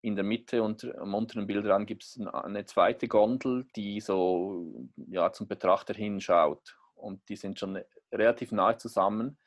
in 0.02 0.16
der 0.16 0.24
Mitte 0.24 0.62
und 0.62 0.86
am 0.98 1.16
unteren 1.16 1.48
Bildrand 1.48 1.88
gibt 1.88 2.04
es 2.04 2.20
eine 2.20 2.66
zweite 2.66 3.08
Gondel, 3.08 3.66
die 3.76 4.00
so 4.00 4.88
ja, 5.08 5.32
zum 5.32 5.48
Betrachter 5.48 5.94
hinschaut. 5.96 6.78
Und 6.94 7.28
die 7.28 7.36
sind 7.36 7.60
schon 7.60 7.82
relativ 8.12 8.52
nahe 8.52 8.78
zusammen. 8.78 9.38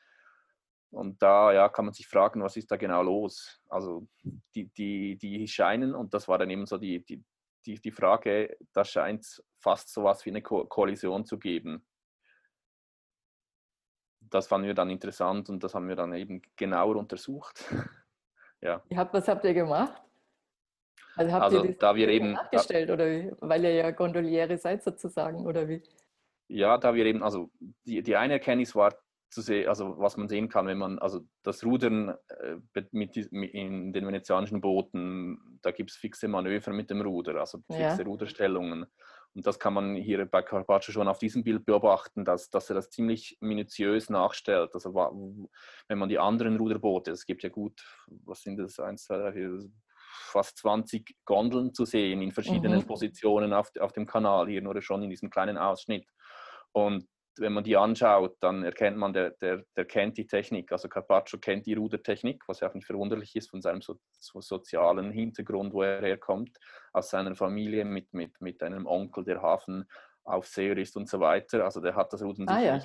Und 0.91 1.21
da 1.21 1.53
ja, 1.53 1.69
kann 1.69 1.85
man 1.85 1.93
sich 1.93 2.07
fragen, 2.07 2.41
was 2.41 2.57
ist 2.57 2.71
da 2.71 2.77
genau 2.77 3.03
los? 3.03 3.61
Also 3.69 4.07
die, 4.55 4.69
die, 4.73 5.17
die 5.17 5.47
scheinen, 5.47 5.95
und 5.95 6.13
das 6.13 6.27
war 6.27 6.37
dann 6.37 6.49
eben 6.49 6.65
so 6.65 6.77
die, 6.77 7.05
die, 7.05 7.23
die, 7.65 7.79
die 7.79 7.91
Frage, 7.91 8.57
da 8.73 8.83
scheint 8.83 9.41
fast 9.59 9.93
so 9.93 10.03
was 10.03 10.25
wie 10.25 10.31
eine 10.31 10.41
Ko 10.41 10.65
Kollision 10.65 11.25
zu 11.25 11.37
geben. 11.37 11.85
Das 14.29 14.47
fanden 14.47 14.67
wir 14.67 14.73
dann 14.73 14.89
interessant 14.89 15.49
und 15.49 15.63
das 15.63 15.73
haben 15.73 15.87
wir 15.87 15.95
dann 15.95 16.13
eben 16.13 16.41
genauer 16.55 16.95
untersucht. 16.95 17.63
ja. 18.61 18.81
Was 18.89 19.27
habt 19.27 19.45
ihr 19.45 19.53
gemacht? 19.53 20.01
Also 21.15 21.31
habt 21.33 21.43
also, 21.43 21.63
ihr 21.63 21.71
das 21.71 21.77
da 21.79 21.95
wir 21.95 22.07
eben 22.07 22.31
nachgestellt 22.33 22.89
oder 22.89 23.05
wie? 23.09 23.31
Weil 23.39 23.63
ihr 23.65 23.73
ja 23.73 23.91
Gondoliere 23.91 24.57
seid 24.57 24.83
sozusagen 24.83 25.45
oder 25.45 25.67
wie? 25.67 25.83
Ja, 26.47 26.77
da 26.77 26.93
wir 26.93 27.05
eben, 27.05 27.23
also 27.23 27.51
die, 27.85 28.01
die 28.01 28.15
eine 28.15 28.33
Erkenntnis 28.33 28.75
war 28.75 28.95
zu 29.29 29.41
sehen, 29.41 29.67
also 29.67 29.99
was 29.99 30.17
man 30.17 30.27
sehen 30.27 30.49
kann, 30.49 30.65
wenn 30.65 30.77
man, 30.77 30.97
also 30.99 31.21
das 31.43 31.63
Rudern 31.63 32.15
äh, 32.29 32.55
mit, 32.91 33.17
in 33.17 33.93
den 33.93 34.07
venezianischen 34.07 34.61
Booten, 34.61 35.59
da 35.61 35.71
gibt 35.71 35.91
es 35.91 35.97
fixe 35.97 36.27
Manöver 36.27 36.71
mit 36.71 36.89
dem 36.89 37.01
Ruder, 37.01 37.35
also 37.35 37.59
fixe 37.67 38.01
ja. 38.01 38.07
Ruderstellungen. 38.07 38.87
Und 39.35 39.45
das 39.45 39.59
kann 39.59 39.73
man 39.73 39.95
hier 39.95 40.25
bei 40.25 40.41
Carpaccio 40.41 40.91
schon 40.91 41.07
auf 41.07 41.19
diesem 41.19 41.43
Bild 41.43 41.65
beobachten, 41.65 42.25
dass, 42.25 42.49
dass 42.49 42.69
er 42.69 42.75
das 42.75 42.89
ziemlich 42.89 43.37
minutiös 43.41 44.09
nachstellt. 44.09 44.71
Also 44.73 44.93
wenn 45.87 45.97
man 45.97 46.09
die 46.09 46.19
anderen 46.19 46.57
Ruderboote, 46.57 47.11
es 47.11 47.25
gibt 47.25 47.43
ja 47.43 47.49
gut, 47.49 47.81
was 48.07 48.41
sind 48.41 48.57
das, 48.57 48.79
eins, 48.79 49.05
zwei, 49.05 49.17
drei, 49.17 49.33
vier, 49.33 49.59
fast 50.29 50.57
20 50.57 51.15
Gondeln 51.25 51.73
zu 51.73 51.85
sehen 51.85 52.21
in 52.21 52.31
verschiedenen 52.31 52.79
mhm. 52.79 52.87
Positionen 52.87 53.53
auf, 53.53 53.71
auf 53.79 53.93
dem 53.93 54.05
Kanal, 54.05 54.47
hier 54.47 54.61
nur 54.61 54.81
schon 54.81 55.03
in 55.03 55.09
diesem 55.09 55.29
kleinen 55.29 55.57
Ausschnitt. 55.57 56.07
Und 56.71 57.07
wenn 57.39 57.53
man 57.53 57.63
die 57.63 57.77
anschaut, 57.77 58.37
dann 58.41 58.63
erkennt 58.63 58.97
man, 58.97 59.13
der, 59.13 59.31
der, 59.31 59.63
der 59.75 59.85
kennt 59.85 60.17
die 60.17 60.27
Technik. 60.27 60.71
Also 60.71 60.89
Carpaccio 60.89 61.39
kennt 61.39 61.65
die 61.65 61.73
Rudertechnik, 61.73 62.43
was 62.47 62.59
ja 62.59 62.69
auch 62.69 62.73
nicht 62.73 62.85
verwunderlich 62.85 63.35
ist 63.35 63.49
von 63.49 63.61
seinem 63.61 63.81
so, 63.81 63.95
so 64.11 64.41
sozialen 64.41 65.11
Hintergrund, 65.11 65.73
wo 65.73 65.83
er 65.83 66.01
herkommt, 66.01 66.57
aus 66.93 67.09
seiner 67.09 67.35
Familie 67.35 67.85
mit, 67.85 68.13
mit, 68.13 68.39
mit 68.41 68.61
einem 68.63 68.85
Onkel, 68.85 69.23
der 69.23 69.41
Hafenaufseher 69.41 70.77
ist 70.77 70.95
und 70.97 71.09
so 71.09 71.19
weiter. 71.19 71.63
Also 71.63 71.81
der 71.81 71.95
hat 71.95 72.13
das 72.13 72.21
Rudern 72.21 72.47
ah, 72.49 72.61
ja. 72.61 72.79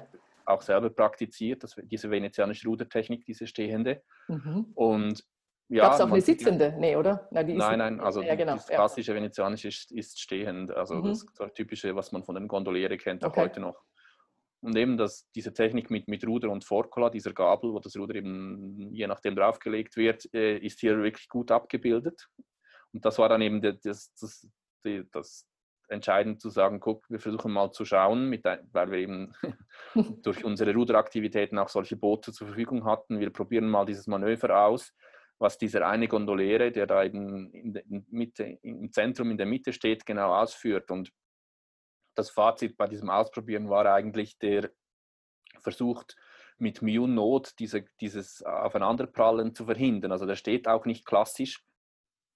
auch 0.46 0.62
selber 0.62 0.90
praktiziert, 0.90 1.62
das, 1.62 1.76
diese 1.82 2.10
venezianische 2.10 2.68
Rudertechnik, 2.68 3.24
diese 3.24 3.46
stehende. 3.46 4.02
Mhm. 4.28 4.72
Und 4.74 5.24
ja, 5.68 5.84
Gab 5.84 5.94
es 5.94 6.00
auch 6.02 6.10
eine 6.10 6.20
sitzende? 6.20 6.74
Nee, 6.78 6.94
oder? 6.94 7.26
Na, 7.30 7.42
nein, 7.42 7.78
nein, 7.78 8.00
also 8.00 8.20
ja, 8.20 8.34
genau, 8.34 8.54
das 8.54 8.66
klassische 8.66 9.14
venezianische 9.14 9.68
ist, 9.68 9.90
ist, 9.92 10.20
stehend. 10.20 10.70
Also 10.70 10.96
mhm. 10.96 11.04
das, 11.04 11.26
das 11.38 11.52
typische, 11.54 11.96
was 11.96 12.12
man 12.12 12.22
von 12.22 12.34
den 12.34 12.48
Gondoliere 12.48 12.98
kennt, 12.98 13.24
auch 13.24 13.30
okay. 13.30 13.40
heute 13.40 13.60
noch. 13.60 13.82
Und 14.64 14.78
eben 14.78 14.96
das, 14.96 15.28
diese 15.34 15.52
Technik 15.52 15.90
mit, 15.90 16.08
mit 16.08 16.26
Ruder 16.26 16.48
und 16.48 16.64
Forcola, 16.64 17.10
dieser 17.10 17.34
Gabel, 17.34 17.74
wo 17.74 17.80
das 17.80 17.98
Ruder 17.98 18.14
eben 18.14 18.90
je 18.92 19.06
nachdem 19.06 19.36
draufgelegt 19.36 19.96
wird, 19.96 20.32
äh, 20.32 20.56
ist 20.56 20.80
hier 20.80 21.02
wirklich 21.02 21.28
gut 21.28 21.50
abgebildet. 21.50 22.30
Und 22.94 23.04
das 23.04 23.18
war 23.18 23.28
dann 23.28 23.42
eben 23.42 23.60
das, 23.60 23.82
das, 23.82 24.14
das, 24.18 24.48
das 25.12 25.46
entscheidend 25.88 26.40
zu 26.40 26.48
sagen, 26.48 26.80
guck, 26.80 27.04
wir 27.10 27.20
versuchen 27.20 27.52
mal 27.52 27.72
zu 27.72 27.84
schauen, 27.84 28.30
mit, 28.30 28.44
weil 28.44 28.90
wir 28.90 28.98
eben 28.98 29.34
durch 30.22 30.42
unsere 30.42 30.72
Ruderaktivitäten 30.72 31.58
auch 31.58 31.68
solche 31.68 31.96
Boote 31.96 32.32
zur 32.32 32.46
Verfügung 32.46 32.86
hatten. 32.86 33.20
Wir 33.20 33.30
probieren 33.30 33.68
mal 33.68 33.84
dieses 33.84 34.06
Manöver 34.06 34.64
aus, 34.64 34.94
was 35.38 35.58
dieser 35.58 35.86
eine 35.86 36.08
Gondoliere, 36.08 36.72
der 36.72 36.86
da 36.86 37.04
eben 37.04 37.52
in 37.52 37.74
der 37.74 37.82
Mitte, 37.86 38.58
im 38.62 38.90
Zentrum 38.92 39.30
in 39.30 39.36
der 39.36 39.46
Mitte 39.46 39.74
steht, 39.74 40.06
genau 40.06 40.32
ausführt. 40.34 40.90
Und 40.90 41.12
das 42.14 42.30
Fazit 42.30 42.76
bei 42.76 42.86
diesem 42.86 43.10
Ausprobieren 43.10 43.68
war 43.68 43.86
eigentlich, 43.86 44.38
der 44.38 44.70
versucht 45.60 46.16
mit 46.56 46.82
und 46.82 47.14
Not 47.14 47.54
diese, 47.58 47.84
dieses 48.00 48.42
Aufeinanderprallen 48.42 49.54
zu 49.54 49.64
verhindern. 49.64 50.12
Also 50.12 50.26
der 50.26 50.36
steht 50.36 50.68
auch 50.68 50.86
nicht 50.86 51.04
klassisch 51.04 51.64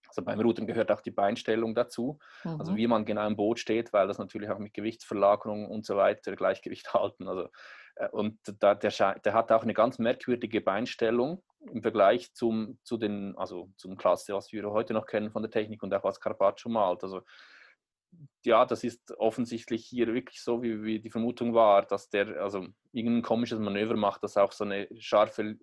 also 0.09 0.23
beim 0.23 0.41
Rudern 0.41 0.67
gehört 0.67 0.91
auch 0.91 1.01
die 1.01 1.11
Beinstellung 1.11 1.75
dazu, 1.75 2.19
also 2.43 2.55
mhm. 2.55 2.61
also 2.61 2.77
wie 2.77 2.87
man 2.87 3.05
genau 3.05 3.27
im 3.27 3.37
Boot 3.37 3.59
steht, 3.59 3.93
weil 3.93 4.09
das 4.09 4.19
natürlich 4.19 4.51
auch 4.51 4.59
mit 4.59 4.75
Gewichtsverlagerung 4.75 5.69
und 5.69 5.85
so 5.85 5.97
weiter 5.97 6.35
Gleichgewicht 6.35 6.93
halten. 6.95 7.29
Also, 7.29 7.49
äh, 7.97 8.09
und 8.09 8.39
da, 8.61 8.75
der, 8.75 8.91
der 8.91 9.35
hat 9.35 9.53
auch 9.53 9.63
eine 9.63 9.75
ganz 9.75 9.99
merkwürdige 9.99 10.61
Beinstellung 10.61 11.43
im 11.73 11.83
Vergleich 11.83 12.33
zum, 12.35 12.79
zu 12.85 12.97
den, 12.97 13.37
also 13.37 13.71
zum 13.77 13.97
Klasse, 13.97 14.35
was 14.35 14.53
wir 14.53 14.69
heute 14.71 14.95
noch 14.95 15.07
kennen 15.07 15.31
von 15.31 15.43
der 15.43 15.51
Technik 15.51 15.83
und 15.83 15.93
auch 15.95 16.05
was 16.05 16.21
Carpaccio 16.21 16.71
malt. 16.71 17.03
Also 17.03 17.23
ja, 18.45 18.65
das 18.65 18.85
ist 18.85 19.13
offensichtlich 19.19 19.85
hier 19.85 20.13
wirklich 20.13 20.43
so, 20.43 20.63
wie, 20.63 20.83
wie 20.83 21.01
die 21.01 21.11
Vermutung 21.11 21.55
war, 21.55 21.83
dass 21.83 22.09
der 22.09 22.41
also 22.41 22.67
irgendein 22.93 23.23
komisches 23.23 23.59
Manöver 23.59 23.97
macht, 23.97 24.23
das 24.23 24.37
auch 24.37 24.53
so 24.53 24.65
eine 24.65 24.89
scharfe 24.99 25.57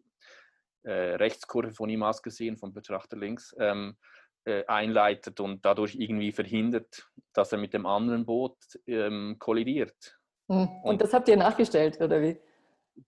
äh, 0.84 0.92
Rechtskurve 1.16 1.72
von 1.72 1.90
ihm 1.90 2.04
aus 2.04 2.22
gesehen, 2.22 2.58
vom 2.58 2.74
Betrachter 2.74 3.18
links, 3.18 3.56
ähm, 3.60 3.98
äh, 4.46 4.64
einleitet 4.68 5.40
und 5.40 5.66
dadurch 5.66 5.96
irgendwie 5.96 6.32
verhindert, 6.32 7.10
dass 7.34 7.52
er 7.52 7.58
mit 7.58 7.74
dem 7.74 7.86
anderen 7.86 8.26
Boot 8.26 8.58
ähm, 8.86 9.38
kollidiert. 9.40 10.20
Hm. 10.50 10.68
Und, 10.68 10.84
und, 10.84 11.02
das 11.02 11.14
habt 11.14 11.28
ihr 11.28 11.38
nachgestellt, 11.38 12.00
oder 12.00 12.22
wie? 12.22 12.38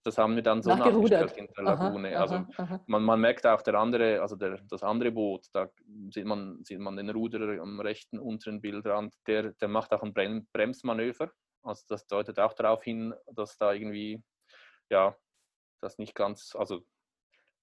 Das 0.02 0.18
haben 0.18 0.34
wir 0.34 0.42
dann 0.42 0.62
so 0.62 0.74
nachgestellt 0.74 1.36
in 1.36 1.48
der 1.56 1.64
Lagune. 1.64 2.14
Aha, 2.14 2.20
also 2.20 2.34
aha, 2.34 2.46
aha. 2.58 2.80
Man, 2.86 3.02
man, 3.02 3.20
merkt 3.20 3.46
auch 3.46 3.62
der 3.62 3.74
andere, 3.74 4.20
also 4.20 4.36
der, 4.36 4.58
das 4.68 4.82
andere 4.82 5.12
Boot, 5.12 5.46
da 5.52 5.68
sieht 6.10 6.26
man, 6.26 6.62
sieht 6.64 6.78
man 6.78 6.96
den 6.96 7.10
Ruderer 7.10 7.62
am 7.62 7.80
rechten 7.80 8.18
unteren 8.18 8.60
Bildrand, 8.60 9.14
der, 9.26 9.52
der 9.52 9.68
macht 9.68 9.92
auch 9.92 10.02
ein 10.02 10.46
Bremsmanöver. 10.52 11.30
Also 11.62 11.84
das 11.88 12.06
deutet 12.06 12.38
auch 12.38 12.52
darauf 12.52 12.82
hin, 12.82 13.14
dass 13.34 13.56
da 13.58 13.72
irgendwie, 13.72 14.22
ja, 14.90 15.16
das 15.80 15.98
nicht 15.98 16.14
ganz, 16.14 16.54
also 16.54 16.82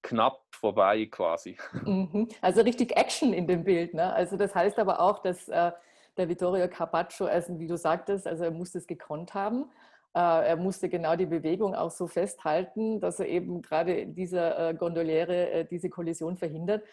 knapp 0.01 0.43
vorbei 0.51 1.05
quasi. 1.07 1.57
Mhm. 1.83 2.29
Also 2.41 2.61
richtig 2.61 2.95
Action 2.95 3.33
in 3.33 3.47
dem 3.47 3.63
Bild. 3.63 3.93
Ne? 3.93 4.13
Also 4.13 4.37
das 4.37 4.53
heißt 4.53 4.77
aber 4.79 4.99
auch, 4.99 5.19
dass 5.19 5.47
äh, 5.49 5.71
der 6.17 6.29
Vittorio 6.29 6.67
Carpaccio, 6.67 7.25
also 7.25 7.59
wie 7.59 7.67
du 7.67 7.77
sagtest, 7.77 8.27
also 8.27 8.43
er 8.43 8.51
musste 8.51 8.77
es 8.77 8.87
gekonnt 8.87 9.33
haben. 9.33 9.71
Äh, 10.15 10.19
er 10.19 10.55
musste 10.55 10.89
genau 10.89 11.15
die 11.15 11.25
Bewegung 11.25 11.75
auch 11.75 11.91
so 11.91 12.07
festhalten, 12.07 12.99
dass 13.01 13.19
er 13.19 13.27
eben 13.27 13.61
gerade 13.61 13.93
in 13.93 14.15
dieser 14.15 14.69
äh, 14.69 14.73
Gondoliere 14.73 15.51
äh, 15.51 15.65
diese 15.65 15.89
Kollision 15.89 16.37
verhindert. 16.37 16.83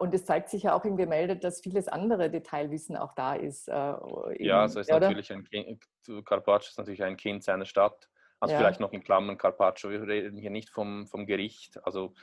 Und 0.00 0.12
es 0.12 0.24
zeigt 0.24 0.48
sich 0.48 0.64
ja 0.64 0.74
auch 0.74 0.84
im 0.84 0.96
Gemälde, 0.96 1.36
dass 1.36 1.60
vieles 1.60 1.86
andere 1.86 2.28
Detailwissen 2.28 2.96
auch 2.96 3.12
da 3.14 3.34
ist. 3.34 3.68
Äh, 3.68 3.72
ja, 4.40 4.62
also 4.62 4.80
ist 4.80 4.90
natürlich 4.90 5.32
ein 5.32 5.46
Carpaccio 6.24 6.70
ist 6.70 6.78
natürlich 6.78 7.04
ein 7.04 7.16
Kind 7.16 7.44
seiner 7.44 7.64
Stadt 7.64 8.08
also 8.40 8.54
ja. 8.54 8.58
vielleicht 8.58 8.80
noch 8.80 8.92
in 8.92 9.04
Klammern 9.04 9.36
Carpaccio, 9.36 9.90
wir 9.90 10.02
reden 10.02 10.38
hier 10.38 10.50
nicht 10.50 10.70
vom, 10.70 11.06
vom 11.06 11.26
Gericht, 11.26 11.78
also 11.84 12.14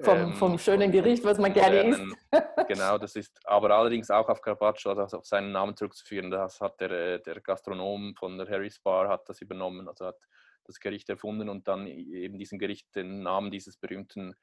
vom, 0.00 0.18
ähm, 0.18 0.32
vom 0.34 0.58
schönen 0.58 0.92
Gericht, 0.92 1.24
was 1.24 1.38
man 1.38 1.52
gerne 1.52 1.88
isst. 1.88 2.02
genau, 2.68 2.98
das 2.98 3.16
ist 3.16 3.38
aber 3.44 3.70
allerdings 3.70 4.10
auch 4.10 4.28
auf 4.28 4.40
Carpaccio, 4.40 4.92
also 4.92 5.18
auf 5.18 5.26
seinen 5.26 5.52
Namen 5.52 5.76
zurückzuführen. 5.76 6.30
Das 6.30 6.60
hat 6.60 6.80
der, 6.80 6.90
äh, 6.90 7.20
der 7.20 7.40
Gastronom 7.40 8.14
von 8.16 8.38
der 8.38 8.48
Harry's 8.48 8.78
Bar 8.78 9.08
hat 9.08 9.28
das 9.28 9.40
übernommen, 9.40 9.88
also 9.88 10.06
hat 10.06 10.18
das 10.64 10.78
Gericht 10.78 11.08
erfunden 11.08 11.48
und 11.48 11.66
dann 11.66 11.86
eben 11.86 12.38
diesem 12.38 12.58
Gericht 12.58 12.86
den 12.94 13.22
Namen 13.22 13.50
dieses 13.50 13.76
berühmten 13.76 14.34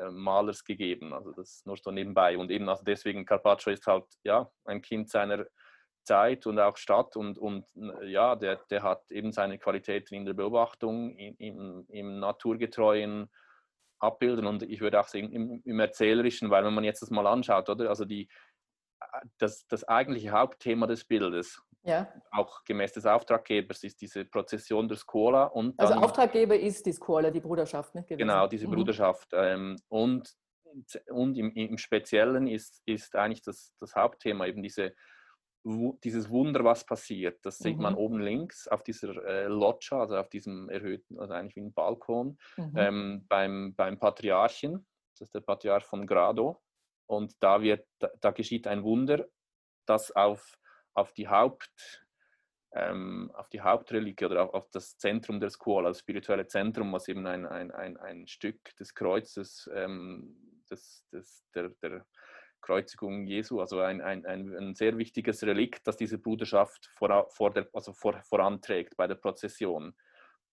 äh, 0.00 0.10
Malers 0.10 0.64
gegeben. 0.64 1.12
Also 1.12 1.32
das 1.32 1.62
nur 1.64 1.76
so 1.76 1.90
nebenbei. 1.90 2.38
Und 2.38 2.50
eben 2.50 2.68
also 2.68 2.84
deswegen 2.84 3.24
Carpaccio 3.24 3.72
ist 3.72 3.86
halt 3.86 4.06
ja 4.22 4.50
ein 4.64 4.82
Kind 4.82 5.10
seiner 5.10 5.46
Zeit 6.04 6.46
und 6.46 6.58
auch 6.60 6.76
Stadt 6.76 7.16
und, 7.16 7.36
und 7.36 7.66
ja, 8.04 8.36
der, 8.36 8.60
der 8.70 8.82
hat 8.82 9.10
eben 9.10 9.32
seine 9.32 9.58
Qualitäten 9.58 10.14
in 10.14 10.24
der 10.24 10.34
Beobachtung, 10.34 11.16
im, 11.16 11.84
im 11.88 12.20
naturgetreuen 12.20 13.28
Abbilden 13.98 14.46
und 14.46 14.62
ich 14.62 14.80
würde 14.80 15.00
auch 15.00 15.08
sagen 15.08 15.32
im, 15.32 15.62
im, 15.64 15.80
Erzählerischen, 15.80 16.50
weil 16.50 16.64
wenn 16.64 16.74
man 16.74 16.84
jetzt 16.84 17.02
das 17.02 17.10
mal 17.10 17.26
anschaut, 17.26 17.68
oder? 17.68 17.88
Also 17.88 18.04
die, 18.04 18.28
das, 19.38 19.66
das 19.66 19.84
eigentliche 19.84 20.30
Hauptthema 20.30 20.86
des 20.86 21.04
Bildes, 21.04 21.62
ja. 21.82 22.12
auch 22.30 22.64
gemäß 22.64 22.92
des 22.92 23.06
Auftraggebers, 23.06 23.84
ist 23.84 24.00
diese 24.00 24.24
Prozession 24.24 24.88
der 24.88 24.96
Scuola. 24.96 25.44
Und 25.44 25.78
also 25.78 25.94
Auftraggeber 25.94 26.58
ist 26.58 26.84
die 26.84 26.92
Scuola, 26.92 27.30
die 27.30 27.40
Bruderschaft, 27.40 27.94
nicht? 27.94 28.08
Gewesen. 28.08 28.28
Genau, 28.28 28.46
diese 28.46 28.66
mhm. 28.66 28.72
Bruderschaft. 28.72 29.28
Ähm, 29.32 29.76
und 29.88 30.34
und 31.08 31.38
im, 31.38 31.52
im 31.52 31.78
Speziellen 31.78 32.46
ist, 32.46 32.82
ist 32.84 33.16
eigentlich 33.16 33.42
das, 33.42 33.72
das 33.80 33.94
Hauptthema 33.94 34.46
eben 34.46 34.62
diese 34.62 34.94
dieses 36.04 36.30
Wunder, 36.30 36.62
was 36.64 36.86
passiert, 36.86 37.44
das 37.44 37.58
sieht 37.58 37.76
mhm. 37.76 37.82
man 37.82 37.94
oben 37.94 38.20
links 38.20 38.68
auf 38.68 38.84
dieser 38.84 39.24
äh, 39.24 39.46
Loggia, 39.46 40.00
also 40.00 40.16
auf 40.16 40.28
diesem 40.28 40.68
erhöhten, 40.68 41.18
also 41.18 41.34
eigentlich 41.34 41.56
wie 41.56 41.60
ein 41.60 41.72
Balkon, 41.72 42.38
mhm. 42.56 42.72
ähm, 42.76 43.26
beim, 43.28 43.74
beim 43.74 43.98
Patriarchen, 43.98 44.86
das 45.12 45.28
ist 45.28 45.34
der 45.34 45.40
Patriarch 45.40 45.84
von 45.84 46.06
Grado. 46.06 46.62
Und 47.08 47.34
da, 47.40 47.62
wird, 47.62 47.86
da, 47.98 48.10
da 48.20 48.30
geschieht 48.30 48.66
ein 48.66 48.82
Wunder, 48.82 49.26
das 49.86 50.10
auf, 50.10 50.58
auf 50.94 51.12
die 51.12 51.28
Haupt, 51.28 52.04
ähm, 52.74 53.30
auf 53.34 53.48
die 53.48 53.60
Hauptreliquie 53.60 54.26
oder 54.26 54.44
auf, 54.44 54.54
auf, 54.54 54.70
das 54.70 54.98
Zentrum 54.98 55.40
der 55.40 55.50
Scuola, 55.50 55.88
das 55.88 56.00
spirituelle 56.00 56.46
Zentrum, 56.46 56.92
was 56.92 57.08
eben 57.08 57.26
ein, 57.26 57.46
ein, 57.46 57.70
ein, 57.70 57.96
ein 57.96 58.26
Stück 58.26 58.74
des 58.76 58.94
Kreuzes 58.94 59.68
ähm, 59.72 60.36
des, 60.70 61.06
des, 61.12 61.44
der, 61.54 61.70
der 61.82 62.04
Kreuzigung 62.66 63.26
Jesu, 63.26 63.60
also 63.60 63.78
ein, 63.78 64.00
ein, 64.00 64.26
ein, 64.26 64.74
sehr 64.74 64.98
wichtiges 64.98 65.44
Relikt, 65.44 65.86
das 65.86 65.96
diese 65.96 66.18
Bruderschaft 66.18 66.90
vor, 66.96 67.28
vor 67.30 67.52
der, 67.52 67.68
also 67.72 67.92
vor, 67.92 68.20
voranträgt 68.22 68.96
bei 68.96 69.06
der 69.06 69.14
Prozession. 69.14 69.94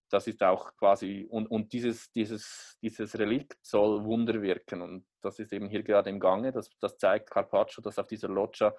Das 0.10 0.28
ist 0.28 0.44
auch 0.44 0.76
quasi, 0.76 1.26
und, 1.28 1.48
und 1.48 1.74
dieses, 1.74 2.12
dieses, 2.12 2.78
dieses 2.84 3.18
Relikt 3.18 3.58
soll 3.64 4.04
Wunder 4.06 4.44
wirken. 4.44 4.84
Und 4.84 5.06
das 5.22 5.40
ist 5.40 5.52
eben 5.54 5.70
hier 5.70 5.82
gerade 5.82 6.12
im 6.12 6.20
Gange. 6.20 6.52
Das, 6.52 6.70
das 6.80 7.00
zeigt 7.00 7.32
Carpaccio, 7.32 7.82
dass 7.82 7.98
auf 7.98 8.08
dieser 8.08 8.30
Loggia 8.30 8.76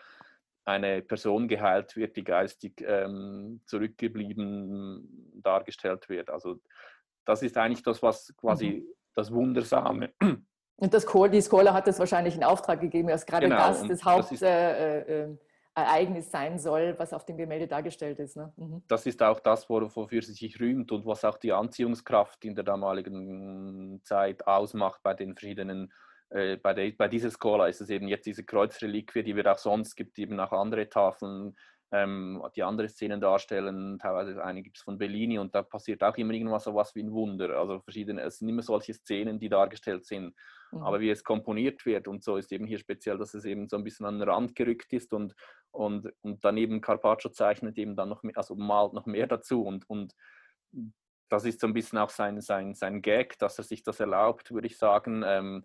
eine 0.65 1.03
Person 1.03 1.49
geheilt 1.49 1.97
wird, 1.97 2.17
die 2.17 2.25
geistig 2.25 2.81
ähm, 2.87 3.63
zurückgeblieben 3.67 5.41
dargestellt 5.43 6.09
wird. 6.09 6.31
Also 6.31 6.61
das 7.25 7.43
ist 7.43 7.57
eigentlich 7.57 7.83
das, 7.83 8.01
was 8.01 8.33
quasi 8.37 8.69
mhm. 8.69 8.95
das 9.13 9.33
Wundersame 9.33 10.13
und 10.77 10.93
das 10.93 11.07
Kohl, 11.07 11.31
die 11.31 11.41
Skola 11.41 11.73
hat 11.73 11.87
das 11.87 11.99
wahrscheinlich 11.99 12.35
in 12.35 12.45
Auftrag 12.45 12.81
gegeben, 12.81 13.09
dass 13.09 13.27
gerade 13.27 13.49
genau, 13.49 13.69
das 13.69 13.87
das 13.87 14.05
Hauptereignis 14.05 14.43
äh, 14.43 15.29
äh, 16.19 16.23
sein 16.23 16.59
soll, 16.59 16.95
was 16.99 17.13
auf 17.13 17.25
dem 17.25 17.37
Gemälde 17.37 17.69
dargestellt 17.69 18.19
ist. 18.19 18.37
Ne? 18.37 18.53
Mhm. 18.57 18.83
Das 18.89 19.07
ist 19.07 19.23
auch 19.23 19.41
das, 19.41 19.69
wofür 19.71 20.23
sie 20.23 20.33
sich 20.33 20.61
rühmt 20.61 20.91
und 20.91 21.07
was 21.07 21.25
auch 21.25 21.39
die 21.39 21.53
Anziehungskraft 21.53 22.45
in 22.45 22.55
der 22.55 22.65
damaligen 22.65 24.01
Zeit 24.05 24.47
ausmacht 24.47 25.01
bei 25.03 25.15
den 25.15 25.35
verschiedenen 25.35 25.93
äh, 26.31 26.57
bei, 26.57 26.75
der, 26.75 26.91
bei 26.91 27.07
dieser 27.07 27.31
Skola 27.31 27.69
ist 27.69 27.81
es 27.81 27.91
eben 27.91 28.09
jetzt 28.09 28.27
diese 28.27 28.45
Kreuzreliquie, 28.45 29.23
die 29.23 29.37
wir 29.37 29.51
auch 29.51 29.59
sonst 29.59 29.95
gibt, 29.95 30.19
eben 30.19 30.41
auch 30.41 30.53
andere 30.53 30.89
Tafeln 30.89 31.55
ähm, 31.93 32.43
die 32.57 32.63
andere 32.63 32.89
Szenen 32.89 33.21
darstellen. 33.21 33.99
Teilweise 33.99 34.43
eine 34.43 34.63
gibt 34.63 34.79
es 34.79 34.83
von 34.83 34.99
Bellini 34.99 35.39
und 35.39 35.55
da 35.55 35.63
passiert 35.63 36.03
auch 36.03 36.17
immer 36.17 36.33
irgendwas 36.33 36.65
so 36.65 36.75
was 36.75 36.95
wie 36.95 37.03
ein 37.03 37.13
Wunder. 37.13 37.59
Also 37.59 37.81
verschiedene, 37.81 38.23
es 38.23 38.39
sind 38.39 38.49
immer 38.49 38.63
solche 38.63 38.95
Szenen, 38.95 39.39
die 39.39 39.49
dargestellt 39.49 40.05
sind. 40.05 40.35
Mhm. 40.73 40.83
Aber 40.83 41.01
wie 41.01 41.11
es 41.11 41.23
komponiert 41.25 41.85
wird 41.87 42.09
und 42.09 42.25
so 42.25 42.37
ist 42.37 42.53
eben 42.53 42.67
hier 42.67 42.79
speziell, 42.79 43.19
dass 43.19 43.35
es 43.35 43.45
eben 43.45 43.69
so 43.69 43.77
ein 43.77 43.85
bisschen 43.85 44.07
an 44.07 44.19
den 44.19 44.29
Rand 44.29 44.55
gerückt 44.55 44.93
ist 44.93 45.13
und, 45.13 45.35
und, 45.71 46.13
und 46.23 46.45
daneben 46.45 46.81
Carpaccio 46.81 47.31
zeichnet 47.31 47.79
eben 47.79 47.97
dann 47.97 48.09
noch 48.09 48.23
mehr, 48.23 48.37
also 48.37 48.55
malt 48.55 48.93
noch 48.93 49.07
mehr 49.07 49.27
dazu 49.27 49.63
und, 49.63 49.89
und 49.89 50.15
das 51.29 51.45
ist 51.45 51.61
so 51.61 51.67
ein 51.67 51.75
bisschen 51.75 51.99
auch 51.99 52.11
sein, 52.11 52.41
sein, 52.41 52.75
sein 52.75 53.03
Gag, 53.03 53.39
dass 53.39 53.59
er 53.59 53.65
sich 53.65 53.83
das 53.83 54.01
erlaubt, 54.01 54.53
würde 54.53 54.67
ich 54.67 54.79
sagen. 54.79 55.23
Ähm, 55.27 55.65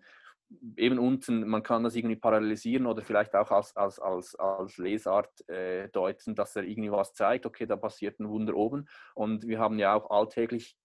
eben 0.76 0.98
unten, 0.98 1.46
man 1.48 1.62
kann 1.62 1.84
das 1.84 1.94
irgendwie 1.94 2.16
parallelisieren 2.16 2.86
oder 2.86 3.02
vielleicht 3.02 3.34
auch 3.34 3.50
als, 3.50 3.76
als, 3.76 3.98
als, 3.98 4.34
als 4.36 4.78
Lesart 4.78 5.48
äh, 5.48 5.88
deuten, 5.90 6.34
dass 6.34 6.56
er 6.56 6.64
irgendwie 6.64 6.90
was 6.90 7.14
zeigt, 7.14 7.46
okay, 7.46 7.66
da 7.66 7.76
passiert 7.76 8.18
ein 8.18 8.28
Wunder 8.28 8.54
oben. 8.54 8.88
Und 9.14 9.46
wir 9.46 9.58
haben 9.58 9.78
ja 9.78 9.94
auch 9.94 10.10
alltäglich 10.10 10.76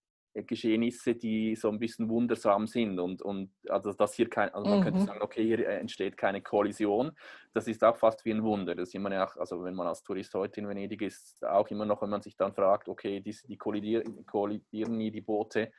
Geschehnisse, 0.44 1.16
die 1.16 1.56
so 1.56 1.70
ein 1.70 1.80
bisschen 1.80 2.10
wundersam 2.10 2.68
sind 2.68 3.00
und, 3.00 3.22
und 3.22 3.52
also 3.70 3.94
dass 3.94 4.16
hier 4.16 4.30
kein, 4.30 4.54
also 4.54 4.70
man 4.70 4.80
mhm. 4.80 4.84
könnte 4.84 5.02
sagen, 5.02 5.22
okay, 5.22 5.44
hier 5.44 5.68
entsteht 5.68 6.18
keine 6.18 6.42
Kollision. 6.42 7.14
Das 7.54 7.68
ist 7.68 7.84
auch 7.84 7.96
fast 7.96 8.26
wie 8.26 8.32
ein 8.32 8.44
Wunder. 8.44 8.76
Das 8.76 8.94
man 8.96 9.14
ja 9.14 9.26
auch, 9.26 9.38
also 9.38 9.64
wenn 9.64 9.76
man 9.76 9.88
als 9.88 10.04
Tourist 10.04 10.34
heute 10.34 10.60
in 10.60 10.68
Venedig 10.68 11.02
ist, 11.02 11.44
auch 11.46 11.70
immer 11.70 11.86
noch, 11.86 12.02
wenn 12.02 12.10
man 12.10 12.22
sich 12.22 12.36
dann 12.36 12.54
fragt, 12.54 12.90
okay, 12.90 13.22
die, 13.22 13.36
die 13.48 13.58
kollidieren, 13.58 14.26
kollidieren 14.26 14.98
nie 14.98 15.12
die 15.12 15.22
Boote. 15.22 15.72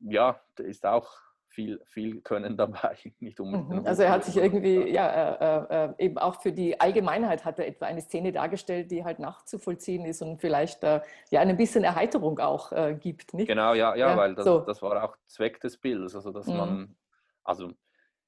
Ja, 0.00 0.40
da 0.56 0.64
ist 0.64 0.84
auch 0.84 1.08
viel, 1.56 1.80
viel 1.86 2.20
Können 2.20 2.56
dabei. 2.56 2.96
Nicht 3.18 3.40
unbedingt 3.40 3.82
mhm. 3.82 3.86
Also 3.86 4.02
er 4.02 4.10
hat 4.10 4.24
sich 4.24 4.36
irgendwie, 4.36 4.90
ja, 4.90 5.64
äh, 5.64 5.86
äh, 5.86 6.04
eben 6.04 6.18
auch 6.18 6.40
für 6.42 6.52
die 6.52 6.78
Allgemeinheit 6.78 7.44
hat 7.44 7.58
er 7.58 7.66
etwa 7.66 7.86
eine 7.86 8.02
Szene 8.02 8.30
dargestellt, 8.30 8.90
die 8.90 9.04
halt 9.04 9.18
nachzuvollziehen 9.18 10.04
ist 10.04 10.20
und 10.22 10.40
vielleicht 10.40 10.84
äh, 10.84 11.00
ja 11.30 11.40
ein 11.40 11.56
bisschen 11.56 11.82
Erheiterung 11.82 12.38
auch 12.38 12.72
äh, 12.72 12.94
gibt. 12.94 13.32
Nicht? 13.32 13.48
Genau, 13.48 13.72
ja, 13.72 13.96
ja, 13.96 14.10
ja 14.10 14.16
weil 14.16 14.34
das, 14.34 14.44
so. 14.44 14.60
das 14.60 14.82
war 14.82 15.02
auch 15.02 15.16
Zweck 15.24 15.58
des 15.60 15.78
Bildes. 15.78 16.14
Also 16.14 16.30
dass 16.30 16.46
mhm. 16.46 16.56
man, 16.56 16.96
also 17.42 17.70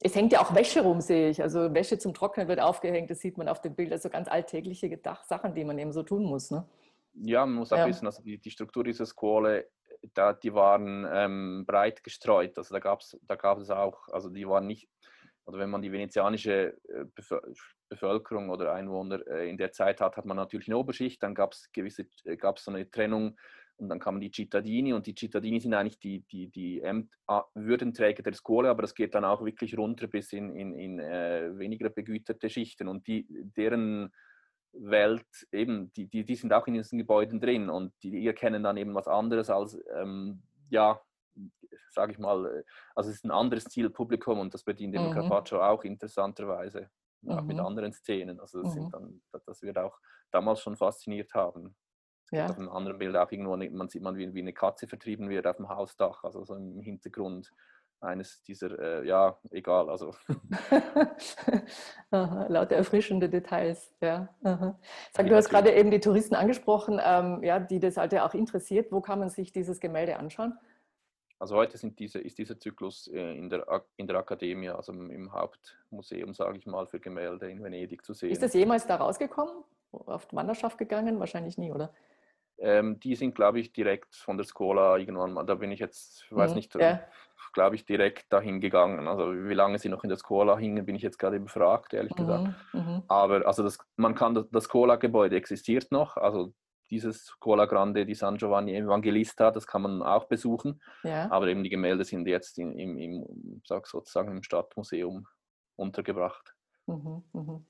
es 0.00 0.14
hängt 0.14 0.32
ja 0.32 0.40
auch 0.40 0.54
Wäsche 0.54 0.80
rum, 0.80 1.00
sehe 1.00 1.28
ich. 1.28 1.42
Also 1.42 1.74
Wäsche 1.74 1.98
zum 1.98 2.14
Trocknen 2.14 2.48
wird 2.48 2.60
aufgehängt, 2.60 3.10
das 3.10 3.20
sieht 3.20 3.36
man 3.36 3.48
auf 3.48 3.60
dem 3.60 3.74
Bild. 3.74 3.92
Also 3.92 4.08
ganz 4.08 4.28
alltägliche 4.28 4.98
Sachen, 5.26 5.54
die 5.54 5.64
man 5.64 5.78
eben 5.78 5.92
so 5.92 6.02
tun 6.02 6.24
muss. 6.24 6.50
Ne? 6.50 6.64
Ja, 7.12 7.44
man 7.44 7.56
muss 7.56 7.72
auch 7.72 7.78
ja. 7.78 7.86
wissen, 7.88 8.06
also 8.06 8.22
die, 8.22 8.38
die 8.38 8.50
Struktur 8.50 8.84
dieser 8.84 9.04
Skole 9.04 9.66
da, 10.14 10.32
die 10.32 10.54
waren 10.54 11.06
ähm, 11.10 11.64
breit 11.66 12.02
gestreut. 12.04 12.56
Also 12.58 12.74
da, 12.74 12.80
gab's, 12.80 13.18
da 13.22 13.36
gab 13.36 13.58
es 13.58 13.70
auch, 13.70 14.08
also 14.08 14.28
die 14.30 14.48
waren 14.48 14.66
nicht, 14.66 14.88
oder 15.44 15.58
wenn 15.58 15.70
man 15.70 15.82
die 15.82 15.92
venezianische 15.92 16.76
äh, 16.88 17.04
Bevölkerung 17.88 18.50
oder 18.50 18.72
Einwohner 18.72 19.26
äh, 19.26 19.48
in 19.48 19.56
der 19.56 19.72
Zeit 19.72 20.00
hat, 20.00 20.16
hat 20.16 20.26
man 20.26 20.36
natürlich 20.36 20.68
eine 20.68 20.76
Oberschicht, 20.76 21.22
dann 21.22 21.34
gab 21.34 21.52
es 21.52 21.70
gewisse, 21.72 22.06
äh, 22.24 22.36
gab 22.36 22.58
es 22.58 22.64
so 22.64 22.70
eine 22.70 22.90
Trennung 22.90 23.36
und 23.76 23.88
dann 23.88 24.00
kamen 24.00 24.20
die 24.20 24.30
Cittadini 24.30 24.92
und 24.92 25.06
die 25.06 25.14
Cittadini 25.14 25.60
sind 25.60 25.72
eigentlich 25.72 26.00
die, 26.00 26.24
die, 26.32 26.48
die 26.48 26.82
Würdenträger 27.54 28.24
der 28.24 28.32
Skole, 28.34 28.68
aber 28.68 28.82
das 28.82 28.94
geht 28.94 29.14
dann 29.14 29.24
auch 29.24 29.44
wirklich 29.44 29.78
runter 29.78 30.08
bis 30.08 30.32
in, 30.32 30.50
in, 30.50 30.74
in 30.74 30.98
äh, 30.98 31.56
weniger 31.56 31.88
begüterte 31.88 32.50
Schichten 32.50 32.88
und 32.88 33.06
die, 33.06 33.26
deren 33.28 34.10
Welt, 34.72 35.26
eben, 35.52 35.92
die, 35.92 36.06
die, 36.08 36.24
die 36.24 36.36
sind 36.36 36.52
auch 36.52 36.66
in 36.66 36.74
diesen 36.74 36.98
Gebäuden 36.98 37.40
drin 37.40 37.70
und 37.70 37.92
die, 38.02 38.10
die 38.10 38.26
erkennen 38.26 38.62
dann 38.62 38.76
eben 38.76 38.94
was 38.94 39.08
anderes 39.08 39.50
als, 39.50 39.78
ähm, 39.96 40.42
ja, 40.70 41.00
sage 41.90 42.12
ich 42.12 42.18
mal, 42.18 42.46
äh, 42.46 42.64
also 42.94 43.10
es 43.10 43.16
ist 43.16 43.24
ein 43.24 43.30
anderes 43.30 43.64
Zielpublikum 43.64 44.38
und 44.38 44.54
das 44.54 44.64
bedient 44.64 44.94
eben 44.94 45.08
mhm. 45.08 45.12
Carpaccio 45.12 45.62
auch 45.62 45.84
interessanterweise, 45.84 46.90
auch 47.26 47.40
mhm. 47.40 47.46
mit 47.46 47.58
anderen 47.58 47.92
Szenen. 47.92 48.40
Also 48.40 48.62
das, 48.62 48.74
mhm. 48.74 48.90
dann, 48.90 49.22
das 49.46 49.62
wird 49.62 49.78
auch 49.78 49.98
damals 50.30 50.60
schon 50.60 50.76
fasziniert 50.76 51.32
haben. 51.34 51.74
Ja. 52.30 52.46
Auf 52.46 52.58
einem 52.58 52.68
anderen 52.68 52.98
Bild 52.98 53.16
auch 53.16 53.30
irgendwo, 53.30 53.56
man 53.56 53.88
sieht 53.88 54.02
man, 54.02 54.16
wie, 54.16 54.34
wie 54.34 54.40
eine 54.40 54.52
Katze 54.52 54.86
vertrieben 54.86 55.30
wird 55.30 55.46
auf 55.46 55.56
dem 55.56 55.70
Hausdach, 55.70 56.24
also 56.24 56.44
so 56.44 56.54
im 56.56 56.82
Hintergrund 56.82 57.50
eines 58.00 58.42
dieser, 58.42 58.78
äh, 58.78 59.06
ja, 59.06 59.38
egal, 59.50 59.90
also. 59.90 60.14
Aha, 62.10 62.46
lauter 62.48 62.76
erfrischende 62.76 63.28
Details, 63.28 63.92
ja. 64.00 64.28
Sag, 65.12 65.26
du 65.26 65.34
hast 65.34 65.48
gerade 65.48 65.72
eben 65.72 65.90
die 65.90 66.00
Touristen 66.00 66.34
angesprochen, 66.34 67.00
ähm, 67.04 67.42
ja, 67.42 67.58
die 67.58 67.80
das 67.80 67.96
halt 67.96 68.12
ja 68.12 68.26
auch 68.26 68.34
interessiert. 68.34 68.92
Wo 68.92 69.00
kann 69.00 69.18
man 69.18 69.30
sich 69.30 69.52
dieses 69.52 69.80
Gemälde 69.80 70.18
anschauen? 70.18 70.56
Also 71.40 71.54
heute 71.54 71.78
sind 71.78 71.98
diese, 72.00 72.18
ist 72.18 72.38
dieser 72.38 72.58
Zyklus 72.58 73.06
äh, 73.08 73.36
in, 73.36 73.48
der, 73.48 73.84
in 73.96 74.08
der 74.08 74.16
Akademie, 74.16 74.70
also 74.70 74.92
im 74.92 75.32
Hauptmuseum, 75.32 76.34
sage 76.34 76.58
ich 76.58 76.66
mal, 76.66 76.86
für 76.86 76.98
Gemälde 76.98 77.48
in 77.48 77.62
Venedig 77.62 78.04
zu 78.04 78.12
sehen. 78.12 78.30
Ist 78.30 78.42
das 78.42 78.54
jemals 78.54 78.86
da 78.86 78.96
rausgekommen? 78.96 79.62
Auf 79.92 80.26
die 80.26 80.36
Wanderschaft 80.36 80.78
gegangen? 80.78 81.20
Wahrscheinlich 81.20 81.56
nie, 81.56 81.72
oder? 81.72 81.94
Ähm, 82.58 82.98
die 83.00 83.14
sind, 83.14 83.34
glaube 83.34 83.60
ich, 83.60 83.72
direkt 83.72 84.16
von 84.16 84.36
der 84.36 84.46
Skola 84.46 84.96
irgendwann 84.96 85.32
mal, 85.32 85.44
da 85.44 85.54
bin 85.54 85.70
ich 85.70 85.80
jetzt, 85.80 86.26
weiß 86.30 86.50
mhm, 86.50 86.56
nicht, 86.56 86.74
ja 86.74 87.00
glaube 87.52 87.76
ich, 87.76 87.84
direkt 87.84 88.32
dahin 88.32 88.60
gegangen. 88.60 89.08
Also 89.08 89.32
wie 89.32 89.54
lange 89.54 89.78
sie 89.78 89.88
noch 89.88 90.04
in 90.04 90.08
der 90.08 90.18
Skola 90.18 90.56
hingen, 90.58 90.84
bin 90.86 90.94
ich 90.94 91.02
jetzt 91.02 91.18
gerade 91.18 91.40
befragt, 91.40 91.92
ehrlich 91.92 92.12
mhm, 92.12 92.16
gesagt. 92.16 92.54
Mhm. 92.72 93.02
Aber 93.08 93.46
also 93.46 93.62
das, 93.62 93.78
man 93.96 94.14
kann 94.14 94.34
das, 94.34 94.48
das 94.50 94.64
Skola-Gebäude 94.64 95.36
existiert 95.36 95.90
noch, 95.90 96.16
also 96.16 96.52
dieses 96.90 97.26
Skola 97.26 97.66
Grande 97.66 98.06
di 98.06 98.14
San 98.14 98.36
Giovanni 98.36 98.74
Evangelista, 98.74 99.50
das 99.50 99.66
kann 99.66 99.82
man 99.82 100.02
auch 100.02 100.24
besuchen. 100.24 100.80
Ja. 101.02 101.30
Aber 101.30 101.48
eben 101.48 101.62
die 101.62 101.68
Gemälde 101.68 102.04
sind 102.04 102.26
jetzt 102.26 102.58
in, 102.58 102.78
im, 102.78 102.96
im, 102.96 103.60
sag 103.66 103.86
sozusagen 103.86 104.30
im 104.30 104.42
Stadtmuseum 104.42 105.26
untergebracht. 105.76 106.54
Mhm, 106.86 107.22
mh. 107.32 107.60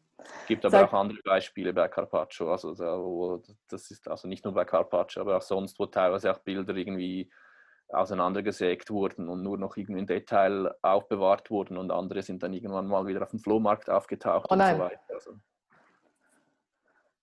Gibt 0.46 0.64
aber 0.64 0.78
Sag, 0.78 0.88
auch 0.88 0.98
andere 0.98 1.18
Beispiele 1.24 1.72
bei 1.72 1.88
Carpaccio. 1.88 2.50
Also 2.50 3.42
das 3.68 3.90
ist 3.90 4.08
also 4.08 4.28
nicht 4.28 4.44
nur 4.44 4.54
bei 4.54 4.64
Carpaccio, 4.64 5.22
aber 5.22 5.36
auch 5.36 5.42
sonst, 5.42 5.78
wo 5.78 5.86
teilweise 5.86 6.32
auch 6.32 6.38
Bilder 6.38 6.74
irgendwie 6.74 7.30
auseinandergesägt 7.90 8.90
wurden 8.90 9.28
und 9.28 9.42
nur 9.42 9.56
noch 9.56 9.76
irgendwie 9.76 10.00
im 10.00 10.06
Detail 10.06 10.74
aufbewahrt 10.82 11.50
wurden 11.50 11.78
und 11.78 11.90
andere 11.90 12.22
sind 12.22 12.42
dann 12.42 12.52
irgendwann 12.52 12.86
mal 12.86 13.06
wieder 13.06 13.22
auf 13.22 13.30
dem 13.30 13.38
Flohmarkt 13.38 13.88
aufgetaucht 13.88 14.46
oh 14.50 14.54
und 14.54 14.60
so 14.60 14.78
weiter. 14.78 15.00
Also. 15.08 15.32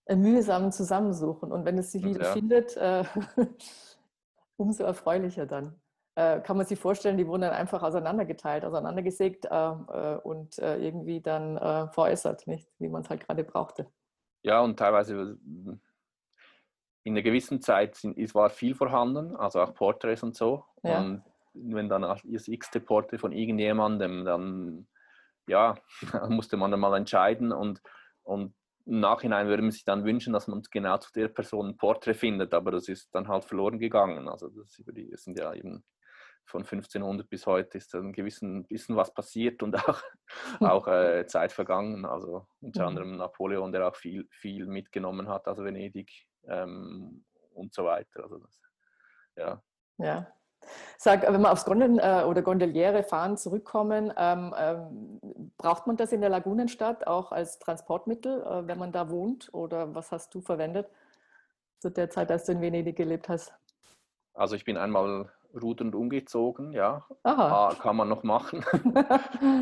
Ein 0.08 0.22
mühsamen 0.22 0.72
Zusammensuchen 0.72 1.52
und 1.52 1.66
wenn 1.66 1.78
es 1.78 1.92
sich 1.92 2.04
wieder 2.04 2.24
ja. 2.24 2.34
findet, 2.34 2.76
äh, 2.78 3.04
umso 4.58 4.84
erfreulicher 4.84 5.46
dann. 5.46 5.80
Äh, 6.16 6.40
kann 6.40 6.56
man 6.56 6.66
sich 6.66 6.80
vorstellen, 6.80 7.18
die 7.18 7.28
wurden 7.28 7.42
dann 7.42 7.54
einfach 7.54 7.84
auseinandergeteilt, 7.84 8.64
auseinandergesägt 8.64 9.46
äh, 9.46 9.50
äh 9.50 10.18
und 10.24 10.58
äh, 10.60 10.78
irgendwie 10.78 11.20
dann 11.20 11.58
äh, 11.58 11.90
veräußert, 11.90 12.48
nicht? 12.48 12.70
wie 12.80 12.88
man 12.88 13.02
es 13.02 13.10
halt 13.10 13.28
gerade 13.28 13.44
brauchte. 13.44 13.92
Ja, 14.44 14.62
und 14.62 14.78
teilweise 14.78 15.38
in 17.04 17.14
einer 17.14 17.22
gewissen 17.22 17.62
Zeit 17.62 17.96
sind, 17.96 18.18
es 18.18 18.34
war 18.34 18.50
viel 18.50 18.76
vorhanden, 18.76 19.36
also 19.36 19.62
auch 19.62 19.74
Porträts 19.74 20.24
und 20.24 20.36
so. 20.36 20.64
Ja. 20.84 21.00
Und 21.00 21.24
wenn 21.54 21.90
dann 21.90 22.02
das 22.02 22.48
x-te 22.48 22.80
Porträt 22.80 23.18
von 23.18 23.32
irgendjemandem, 23.32 24.24
dann 24.24 24.88
ja, 25.48 25.76
musste 26.30 26.58
man 26.58 26.72
dann 26.72 26.80
mal 26.80 26.96
entscheiden 26.96 27.52
und, 27.52 27.82
und 28.24 28.54
im 28.86 29.00
Nachhinein 29.00 29.48
würde 29.48 29.64
man 29.64 29.72
sich 29.72 29.84
dann 29.84 30.06
wünschen, 30.06 30.32
dass 30.32 30.48
man 30.48 30.62
genau 30.72 30.98
zu 30.98 31.12
der 31.12 31.28
Person 31.28 31.70
ein 31.70 31.78
Porträt 31.78 32.14
findet, 32.14 32.54
aber 32.54 32.72
das 32.72 32.88
ist 32.88 33.14
dann 33.14 33.28
halt 33.28 33.46
verloren 33.46 33.80
gegangen. 33.80 34.30
Also 34.30 34.50
das, 34.50 34.82
die, 34.96 35.10
das 35.10 35.24
sind 35.24 35.40
ja 35.40 35.54
eben 35.54 35.84
von 36.46 36.62
1500 36.62 37.28
bis 37.30 37.46
heute 37.48 37.78
ist 37.78 37.94
ein 37.96 38.14
gewissen 38.14 38.66
bisschen 38.66 38.96
was 38.96 39.14
passiert 39.14 39.64
und 39.64 39.76
auch, 39.90 40.02
auch 40.60 40.88
äh, 40.88 41.26
Zeit 41.28 41.52
vergangen. 41.52 42.06
Also 42.06 42.48
unter 42.62 42.84
mhm. 42.84 42.88
anderem 42.88 43.18
Napoleon, 43.18 43.72
der 43.72 43.88
auch 43.88 43.96
viel, 43.96 44.28
viel 44.30 44.66
mitgenommen 44.68 45.28
hat, 45.28 45.48
also 45.48 45.64
Venedig 45.64 46.28
ähm, 46.48 47.26
und 47.54 47.74
so 47.74 47.86
weiter. 47.86 48.24
Also 48.24 48.38
das, 48.38 48.62
ja. 49.36 49.62
Ja. 49.98 50.28
Sag, 50.98 51.22
wenn 51.22 51.42
wir 51.42 51.52
aufs 51.52 51.66
Gondeln 51.66 52.00
äh, 52.00 52.24
oder 52.26 52.42
Gondeliere 52.42 53.04
fahren 53.04 53.38
zurückkommen, 53.38 54.12
ähm, 54.18 54.54
ähm, 54.58 55.52
braucht 55.58 55.86
man 55.86 55.98
das 55.98 56.12
in 56.12 56.22
der 56.22 56.30
Lagunenstadt 56.30 57.06
auch 57.06 57.32
als 57.32 57.60
Transportmittel, 57.60 58.42
äh, 58.42 58.68
wenn 58.68 58.80
man 58.80 58.92
da 58.92 59.10
wohnt? 59.10 59.54
Oder 59.54 59.94
was 59.94 60.12
hast 60.12 60.34
du 60.34 60.42
verwendet 60.42 60.90
zu 61.80 61.90
der 61.92 62.10
Zeit, 62.10 62.32
als 62.32 62.46
du 62.46 62.54
in 62.54 62.62
Venedig 62.62 62.96
gelebt 62.96 63.30
hast? 63.30 63.54
Also 64.34 64.56
ich 64.56 64.66
bin 64.66 64.78
einmal 64.78 65.32
rudernd 65.62 65.96
umgezogen, 65.96 66.72
ja. 66.72 67.06
Aha. 67.24 67.70
Ah, 67.70 67.76
kann 67.76 67.96
man 67.96 68.10
noch 68.10 68.24
machen. 68.24 68.62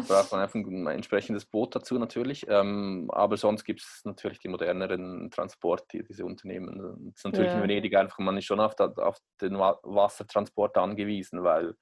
Braucht 0.08 0.32
man 0.32 0.42
einfach 0.42 0.56
ein 0.56 0.88
entsprechendes 0.88 1.46
Boot 1.46 1.76
dazu 1.76 1.98
natürlich. 1.98 2.46
Ähm, 2.48 3.10
aber 3.12 3.38
sonst 3.38 3.64
gibt 3.64 3.82
es 3.82 4.02
natürlich 4.04 4.40
die 4.40 4.48
moderneren 4.48 5.30
Transport, 5.32 5.92
die, 5.94 6.04
diese 6.04 6.26
Unternehmen. 6.26 7.12
Das 7.12 7.18
ist 7.18 7.26
natürlich 7.26 7.52
ja. 7.52 7.58
in 7.58 7.64
Venedig 7.64 7.96
einfach, 7.96 8.20
man 8.20 8.38
ist 8.38 8.46
schon 8.46 8.60
auf, 8.60 8.80
auf, 8.80 9.18
den 9.42 9.58
Wassertransport 9.58 10.78
angewiesen, 10.78 11.44
weil 11.44 11.76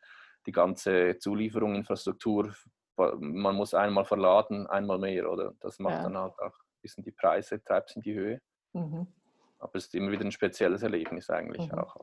die 0.46 0.52
ganze 0.52 1.18
Zulieferung, 1.20 1.76
Infrastruktur, 1.76 2.54
man 2.98 3.56
muss 3.56 3.74
einmal 3.74 4.06
verladen, 4.06 4.68
einmal 4.68 5.00
mehr, 5.00 5.32
oder? 5.32 5.54
Das 5.60 5.80
macht 5.80 5.96
ja. 5.96 6.04
dann 6.04 6.18
halt 6.18 6.40
auch 6.40 6.54
ein 6.54 6.82
bisschen 6.82 7.04
die 7.04 7.12
Preise, 7.12 7.64
treibt 7.64 7.90
es 7.90 7.96
in 7.96 8.02
die 8.02 8.14
Höhe. 8.14 8.42
Mhm. 8.74 9.08
Aber 9.60 9.76
es 9.76 9.86
ist 9.86 9.96
immer 9.96 10.12
wieder 10.12 10.26
ein 10.26 10.32
spezielles 10.32 10.82
Erlebnis 10.82 11.30
eigentlich 11.30 11.72
mhm. 11.72 11.80
auch. 11.80 11.96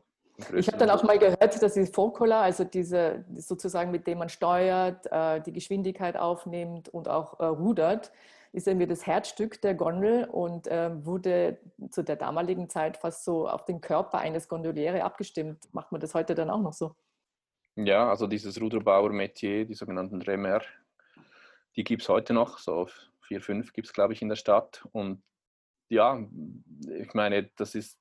Ich 0.55 0.69
habe 0.69 0.79
dann 0.79 0.91
auch 0.91 1.03
mal 1.03 1.19
gehört, 1.19 1.63
dass 1.63 1.75
die 1.75 1.87
Focola, 1.87 2.43
also 2.43 2.63
diese 2.63 3.25
sozusagen 3.35 3.91
mit 3.91 4.07
dem 4.07 4.19
man 4.19 4.29
steuert, 4.29 5.07
äh, 5.11 5.41
die 5.41 5.53
Geschwindigkeit 5.53 6.17
aufnimmt 6.17 6.89
und 6.89 7.09
auch 7.09 7.41
äh, 7.41 7.47
rudert, 7.47 8.13
ist 8.53 8.69
irgendwie 8.69 8.87
das 8.87 9.07
Herzstück 9.07 9.61
der 9.63 9.75
Gondel 9.75 10.25
und 10.25 10.69
äh, 10.69 11.05
wurde 11.05 11.59
zu 11.91 12.03
der 12.03 12.17
damaligen 12.17 12.69
Zeit 12.69 12.97
fast 12.97 13.25
so 13.25 13.49
auf 13.49 13.65
den 13.65 13.81
Körper 13.81 14.19
eines 14.19 14.49
Gondoliere 14.49 15.03
abgestimmt. 15.03 15.69
Macht 15.73 15.93
man 15.93 16.01
das 16.01 16.15
heute 16.15 16.35
dann 16.35 16.51
auch 16.51 16.61
noch 16.61 16.73
so? 16.73 16.95
Ja, 17.75 18.09
also 18.09 18.27
dieses 18.27 18.61
Ruderbauer-Metier, 18.61 19.67
die 19.67 19.75
sogenannten 19.75 20.23
Remer, 20.23 20.63
die 21.77 21.85
gibt 21.85 22.03
es 22.03 22.09
heute 22.09 22.33
noch, 22.33 22.59
so 22.59 22.89
vier, 23.21 23.41
fünf 23.41 23.73
gibt 23.73 23.89
es, 23.89 23.93
glaube 23.93 24.13
ich, 24.13 24.23
in 24.23 24.29
der 24.29 24.37
Stadt. 24.37 24.85
Und 24.93 25.23
ja, 25.89 26.19
ich 26.97 27.15
meine, 27.15 27.51
das 27.57 27.75
ist 27.75 27.99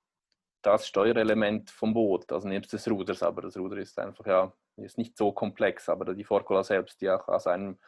das 0.68 0.88
Steuerelement 0.88 1.70
vom 1.72 1.94
Boot, 1.94 2.32
also 2.32 2.48
nebst 2.48 2.74
des 2.74 2.90
Ruders, 2.90 3.24
aber 3.24 3.42
das 3.44 3.58
Ruder 3.58 3.78
ist 3.78 3.98
einfach 4.00 4.26
ja 4.26 4.54
ist 4.78 4.98
nicht 4.98 5.18
so 5.18 5.32
komplex, 5.32 5.90
aber 5.90 6.14
die 6.14 6.24
Forcola 6.24 6.64
selbst, 6.64 7.02
die 7.02 7.10
auch 7.10 7.28
aus 7.28 7.48
einem 7.48 7.80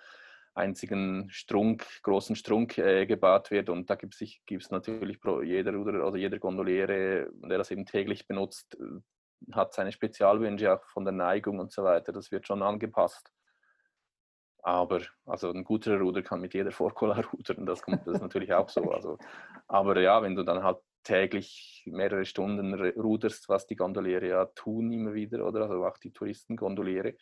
einzigen 0.56 1.30
Strunk, 1.30 1.86
großen 2.02 2.36
Strunk 2.36 2.78
äh, 2.78 3.06
gebaut 3.06 3.52
wird 3.52 3.70
und 3.70 3.89
da 3.89 3.96
gibt 3.96 4.20
es 4.20 4.72
natürlich 4.72 5.22
pro 5.22 5.42
jeder 5.42 5.74
Ruder, 5.74 6.04
also 6.04 6.18
jeder 6.18 6.39
Gondoliere, 6.39 7.30
der 7.34 7.58
das 7.58 7.72
eben 7.72 7.86
täglich 7.86 8.28
benutzt, 8.28 8.78
hat 9.52 9.74
seine 9.74 9.92
Spezialwünsche 9.92 10.74
auch 10.74 10.84
von 10.86 11.06
der 11.06 11.13
Neigung 11.13 11.60
und 11.60 11.72
so 11.72 11.84
weiter. 11.84 12.12
Das 12.12 12.32
wird 12.32 12.46
schon 12.46 12.62
angepasst. 12.62 13.32
Aber 14.62 15.02
also 15.26 15.50
ein 15.52 15.63
guter 15.63 15.98
Ruder 15.98 16.22
kann 16.22 16.42
mit 16.42 16.54
jeder 16.54 16.72
Vorkola 16.72 17.22
rudern, 17.34 17.65
das, 17.65 17.82
kommt, 17.82 18.06
das 18.06 18.20
natürlich 18.20 18.54
auch 18.54 18.68
so. 18.68 18.92
Also, 18.92 19.18
aber 19.68 20.00
ja, 20.02 20.22
wenn 20.22 20.36
du 20.36 20.44
dann 20.44 20.63
halt 20.63 20.80
täglich 21.03 21.83
mehrere 21.85 22.25
Stunden 22.25 22.73
ruderst, 22.73 23.49
was 23.49 23.65
die 23.65 23.75
Gondoliere 23.75 24.27
ja 24.27 24.45
tun 24.45 24.91
immer 24.91 25.13
wieder, 25.13 25.45
oder 25.45 25.62
also 25.62 25.85
auch 25.85 25.97
die 25.97 26.12
Touristengondoliere, 26.12 27.15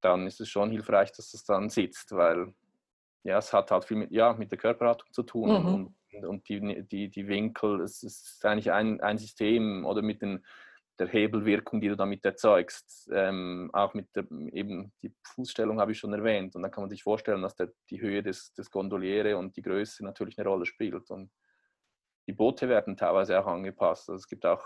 dann 0.00 0.26
ist 0.26 0.40
es 0.40 0.48
schon 0.48 0.70
hilfreich, 0.70 1.12
dass 1.12 1.34
es 1.34 1.44
dann 1.44 1.68
sitzt, 1.68 2.12
weil 2.12 2.54
ja, 3.24 3.38
es 3.38 3.52
hat 3.52 3.70
halt 3.70 3.84
viel 3.84 3.96
mit, 3.96 4.10
ja, 4.10 4.32
mit 4.32 4.50
der 4.50 4.58
Körperhaltung 4.58 5.12
zu 5.12 5.22
tun 5.22 5.50
mhm. 5.50 5.94
und, 6.12 6.24
und 6.24 6.48
die, 6.48 6.84
die, 6.84 7.08
die 7.10 7.28
Winkel, 7.28 7.80
es 7.80 8.02
ist 8.02 8.44
eigentlich 8.44 8.72
ein, 8.72 9.00
ein 9.00 9.18
System 9.18 9.84
oder 9.84 10.02
mit 10.02 10.22
den 10.22 10.44
der 10.98 11.08
Hebelwirkung, 11.08 11.80
die 11.80 11.88
du 11.88 11.96
damit 11.96 12.24
erzeugst. 12.24 13.08
Ähm, 13.12 13.70
auch 13.72 13.94
mit 13.94 14.08
der, 14.16 14.24
eben 14.52 14.92
die 15.02 15.14
Fußstellung 15.22 15.80
habe 15.80 15.92
ich 15.92 15.98
schon 15.98 16.12
erwähnt. 16.12 16.56
Und 16.56 16.62
dann 16.62 16.70
kann 16.70 16.82
man 16.82 16.90
sich 16.90 17.02
vorstellen, 17.02 17.42
dass 17.42 17.54
der, 17.54 17.72
die 17.90 18.00
Höhe 18.00 18.22
des, 18.22 18.52
des 18.54 18.70
Gondoliere 18.70 19.36
und 19.36 19.56
die 19.56 19.62
Größe 19.62 20.04
natürlich 20.04 20.38
eine 20.38 20.48
Rolle 20.48 20.66
spielt. 20.66 21.10
Und 21.10 21.30
die 22.28 22.32
Boote 22.32 22.68
werden 22.68 22.96
teilweise 22.96 23.40
auch 23.40 23.46
angepasst. 23.46 24.08
Also 24.08 24.18
es 24.18 24.28
gibt 24.28 24.46
auch 24.46 24.62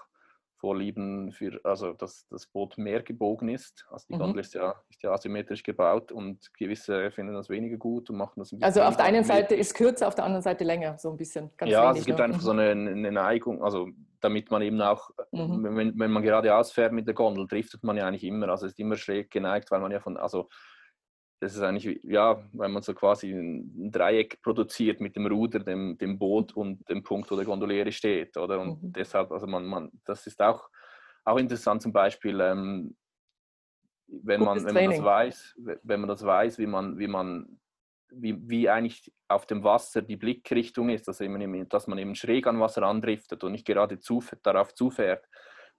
Vorlieben 0.57 1.33
für, 1.33 1.59
also 1.65 1.93
dass 1.93 2.29
das 2.29 2.47
Boot 2.47 2.79
mehr 2.79 3.03
gebogen 3.03 3.49
ist. 3.49 3.85
Also 3.91 4.07
die 4.09 4.15
mhm. 4.15 4.19
Gondel 4.21 4.41
ist 4.41 4.55
ja, 4.55 4.77
ist 4.91 5.03
ja 5.03 5.11
asymmetrisch 5.11 5.65
gebaut 5.65 6.13
und 6.13 6.55
gewisse 6.57 7.11
finden 7.11 7.35
das 7.35 7.49
weniger 7.49 7.77
gut 7.77 8.11
und 8.11 8.17
machen 8.17 8.35
das 8.37 8.53
ein 8.53 8.61
bisschen. 8.61 8.65
Also 8.65 8.83
auf 8.83 8.97
der 8.97 9.07
einen 9.07 9.25
Seite 9.25 9.57
ist 9.57 9.75
kürzer, 9.75 10.07
auf 10.07 10.15
der 10.15 10.25
anderen 10.25 10.43
Seite 10.43 10.63
länger, 10.63 10.99
so 10.99 11.11
ein 11.11 11.17
bisschen. 11.17 11.51
ja, 11.61 11.67
wenig, 11.67 11.77
also 11.77 12.01
es 12.01 12.07
gibt 12.07 12.19
ne? 12.19 12.25
einfach 12.27 12.41
so 12.41 12.53
eine, 12.53 12.71
eine, 12.71 13.11
Neigung, 13.11 13.65
also 13.65 13.89
damit 14.21 14.53
man 14.53 14.63
eben 14.63 14.81
auch, 14.81 15.11
mhm. 15.33 15.77
wenn, 15.77 15.99
wenn 15.99 16.11
man 16.13 16.23
geradeaus 16.23 16.71
fährt 16.71 16.93
mit 16.93 17.09
der 17.09 17.15
Gondel, 17.15 17.49
driftet 17.49 17.83
man 17.83 17.97
ja 17.97 18.07
eigentlich 18.07 18.23
immer. 18.23 18.49
Also 18.49 18.67
es 18.67 18.73
ist 18.73 18.79
immer 18.79 18.97
schräg 18.97 19.33
geneigt, 19.33 19.73
weil 19.73 19.81
man 19.81 19.91
ja 19.91 19.99
von, 19.99 20.17
also 20.17 20.49
das 21.43 21.57
ist 21.57 21.63
eigentlich, 21.63 21.99
ja, 22.05 22.41
weil 22.53 22.69
man 22.69 22.83
so 22.83 22.95
quasi 22.95 23.33
ein 23.33 23.91
Dreieck 23.91 24.41
produziert 24.43 25.01
mit 25.01 25.17
dem 25.17 25.27
Ruder, 25.27 25.59
dem, 25.59 25.99
dem 25.99 26.17
Boot 26.17 26.53
und 26.53 26.89
dem 26.89 27.03
Punkt, 27.03 27.29
wo 27.33 27.35
der 27.35 27.45
Gondoliere 27.45 27.91
steht, 27.91 28.37
oder? 28.37 28.61
Und 28.61 28.81
mhm. 28.81 28.93
deshalb, 28.93 29.33
also 29.33 29.49
man, 29.49 29.67
man, 29.67 29.91
das 30.05 30.25
ist 30.29 30.41
auch, 30.41 30.69
auch 31.25 31.39
interessant 31.39 31.83
zum 31.83 31.93
Beispiel, 31.93 32.41
ähm, 32.41 32.97
wenn, 34.07 34.41
man, 34.41 34.65
wenn 34.65 34.73
man 34.73 34.91
das 34.91 35.03
weiß, 35.03 35.55
wenn 35.83 36.01
man 36.01 36.09
das 36.09 36.25
weiß, 36.25 36.59
wie 36.61 36.67
man, 36.67 36.97
wie 36.97 37.09
man, 37.09 37.59
wie, 38.13 38.37
wie 38.49 38.69
eigentlich 38.69 39.13
auf 39.27 39.45
dem 39.45 39.65
Wasser 39.65 40.01
die 40.01 40.17
Blickrichtung 40.17 40.91
ist, 40.91 41.09
dass, 41.09 41.21
eben, 41.21 41.69
dass 41.69 41.89
man 41.89 41.99
eben 41.99 42.15
schräg 42.15 42.47
an 42.47 42.61
Wasser 42.61 42.85
andriftet 42.85 43.43
und 43.43 43.51
nicht 43.51 43.67
gerade 43.67 43.99
zu, 43.99 44.23
darauf 44.45 44.75
zufährt 44.75 45.27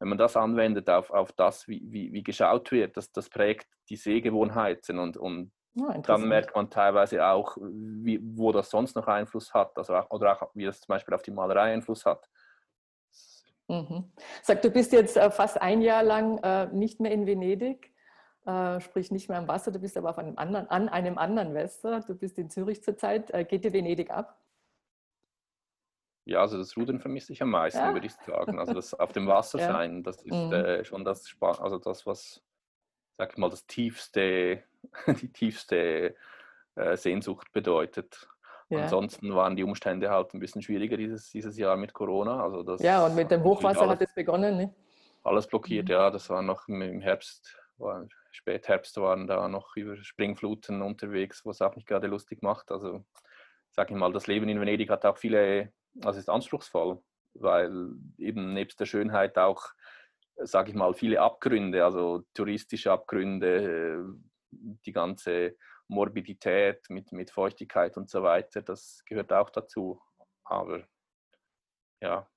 wenn 0.03 0.09
man 0.09 0.17
das 0.17 0.35
anwendet 0.35 0.89
auf, 0.89 1.11
auf 1.11 1.31
das, 1.31 1.65
wie, 1.69 1.81
wie, 1.89 2.11
wie 2.11 2.23
geschaut 2.23 2.73
wird, 2.73 2.97
das, 2.97 3.13
das 3.13 3.29
prägt 3.29 3.69
die 3.87 3.95
Sehgewohnheiten 3.95 4.99
und, 4.99 5.15
und 5.15 5.53
ja, 5.75 5.97
dann 5.99 6.27
merkt 6.27 6.53
man 6.53 6.69
teilweise 6.69 7.25
auch, 7.25 7.55
wie, 7.61 8.19
wo 8.21 8.51
das 8.51 8.69
sonst 8.69 8.97
noch 8.97 9.07
Einfluss 9.07 9.53
hat, 9.53 9.77
also 9.77 9.95
auch, 9.95 10.11
oder 10.11 10.33
auch 10.33 10.49
wie 10.55 10.65
das 10.65 10.81
zum 10.81 10.91
Beispiel 10.91 11.13
auf 11.13 11.21
die 11.21 11.31
Malerei 11.31 11.71
Einfluss 11.71 12.05
hat. 12.05 12.29
Mhm. 13.69 14.11
Sag, 14.41 14.61
du 14.61 14.71
bist 14.71 14.91
jetzt 14.91 15.15
äh, 15.15 15.31
fast 15.31 15.61
ein 15.61 15.81
Jahr 15.81 16.03
lang 16.03 16.37
äh, 16.39 16.65
nicht 16.73 16.99
mehr 16.99 17.13
in 17.13 17.25
Venedig, 17.25 17.93
äh, 18.45 18.81
sprich 18.81 19.09
nicht 19.09 19.29
mehr 19.29 19.37
am 19.37 19.47
Wasser, 19.47 19.71
du 19.71 19.79
bist 19.79 19.95
aber 19.95 20.09
auf 20.09 20.17
einem 20.17 20.37
anderen, 20.37 20.67
an 20.67 20.89
einem 20.89 21.17
anderen 21.17 21.55
Wasser, 21.55 22.01
du 22.01 22.13
bist 22.13 22.37
in 22.37 22.49
Zürich 22.49 22.83
zurzeit. 22.83 23.31
Geht 23.47 23.63
dir 23.63 23.71
Venedig 23.71 24.11
ab? 24.11 24.42
Ja, 26.25 26.39
also 26.39 26.57
das 26.57 26.77
Rudern 26.77 26.99
vermisse 26.99 27.33
ich 27.33 27.41
am 27.41 27.49
meisten, 27.49 27.79
ja. 27.79 27.93
würde 27.93 28.07
ich 28.07 28.13
sagen. 28.13 28.59
Also 28.59 28.73
das 28.73 28.93
auf 28.93 29.11
dem 29.11 29.27
Wasser 29.27 29.59
ja. 29.59 29.67
sein, 29.67 30.03
das 30.03 30.21
ist 30.21 30.33
mhm. 30.33 30.53
äh, 30.53 30.85
schon 30.85 31.03
das 31.03 31.27
Spa 31.27 31.51
also 31.51 31.77
das, 31.77 32.05
was, 32.05 32.41
sag 33.17 33.33
ich 33.33 33.37
mal, 33.37 33.49
das 33.49 33.65
tiefste, 33.67 34.63
die 35.07 35.31
tiefste 35.31 36.15
äh, 36.75 36.97
Sehnsucht 36.97 37.51
bedeutet. 37.51 38.27
Ja. 38.69 38.83
Ansonsten 38.83 39.35
waren 39.35 39.55
die 39.55 39.63
Umstände 39.63 40.09
halt 40.09 40.33
ein 40.33 40.39
bisschen 40.39 40.61
schwieriger 40.61 40.97
dieses, 40.97 41.29
dieses 41.29 41.57
Jahr 41.57 41.75
mit 41.75 41.93
Corona. 41.93 42.41
Also 42.41 42.63
das 42.63 42.81
ja, 42.81 43.05
und 43.05 43.15
mit 43.15 43.29
dem 43.29 43.43
Hochwasser 43.43 43.81
alles, 43.81 43.91
hat 43.91 44.01
es 44.01 44.15
begonnen, 44.15 44.57
ne? 44.57 44.73
Alles 45.23 45.47
blockiert, 45.47 45.85
mhm. 45.85 45.91
ja. 45.91 46.09
Das 46.09 46.29
war 46.29 46.41
noch 46.41 46.67
im 46.69 47.01
Herbst, 47.01 47.57
war, 47.77 48.07
Spätherbst 48.31 48.97
waren 48.97 49.27
da 49.27 49.47
noch 49.47 49.75
über 49.75 49.97
Springfluten 49.97 50.81
unterwegs, 50.81 51.45
was 51.45 51.61
auch 51.61 51.75
nicht 51.75 51.87
gerade 51.87 52.07
lustig 52.07 52.41
macht. 52.41 52.71
Also 52.71 53.03
sag 53.71 53.91
ich 53.91 53.97
mal, 53.97 54.11
das 54.13 54.27
Leben 54.27 54.47
in 54.49 54.59
Venedig 54.59 54.89
hat 54.89 55.05
auch 55.05 55.17
viele 55.17 55.71
also 56.01 56.19
ist 56.19 56.29
anspruchsvoll, 56.29 57.01
weil 57.33 57.93
eben 58.17 58.53
nebst 58.53 58.79
der 58.79 58.85
Schönheit 58.85 59.37
auch, 59.37 59.67
sage 60.37 60.69
ich 60.69 60.75
mal, 60.75 60.93
viele 60.93 61.21
Abgründe, 61.21 61.83
also 61.85 62.23
touristische 62.33 62.91
Abgründe, 62.91 64.05
die 64.51 64.91
ganze 64.91 65.55
Morbidität 65.87 66.89
mit, 66.89 67.11
mit 67.11 67.31
Feuchtigkeit 67.31 67.97
und 67.97 68.09
so 68.09 68.23
weiter, 68.23 68.61
das 68.61 69.03
gehört 69.05 69.31
auch 69.33 69.49
dazu. 69.49 70.01
Aber 70.43 70.83
ja, 72.01 72.27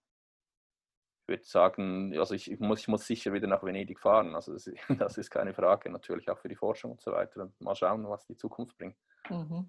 ich 1.22 1.28
würde 1.28 1.44
sagen, 1.44 2.16
also 2.18 2.34
ich, 2.34 2.50
ich, 2.50 2.60
muss, 2.60 2.80
ich 2.80 2.88
muss 2.88 3.06
sicher 3.06 3.32
wieder 3.32 3.48
nach 3.48 3.64
Venedig 3.64 3.98
fahren. 3.98 4.34
Also 4.34 4.52
das, 4.52 4.70
das, 4.98 5.18
ist 5.18 5.30
keine 5.30 5.54
Frage, 5.54 5.90
natürlich 5.90 6.30
auch 6.30 6.38
für 6.38 6.48
die 6.48 6.54
Forschung 6.54 6.92
und 6.92 7.00
so 7.00 7.12
weiter. 7.12 7.42
Und 7.42 7.60
mal 7.60 7.74
schauen, 7.74 8.08
was 8.08 8.26
die 8.26 8.36
Zukunft 8.36 8.78
bringt. 8.78 8.96
Mhm. 9.30 9.66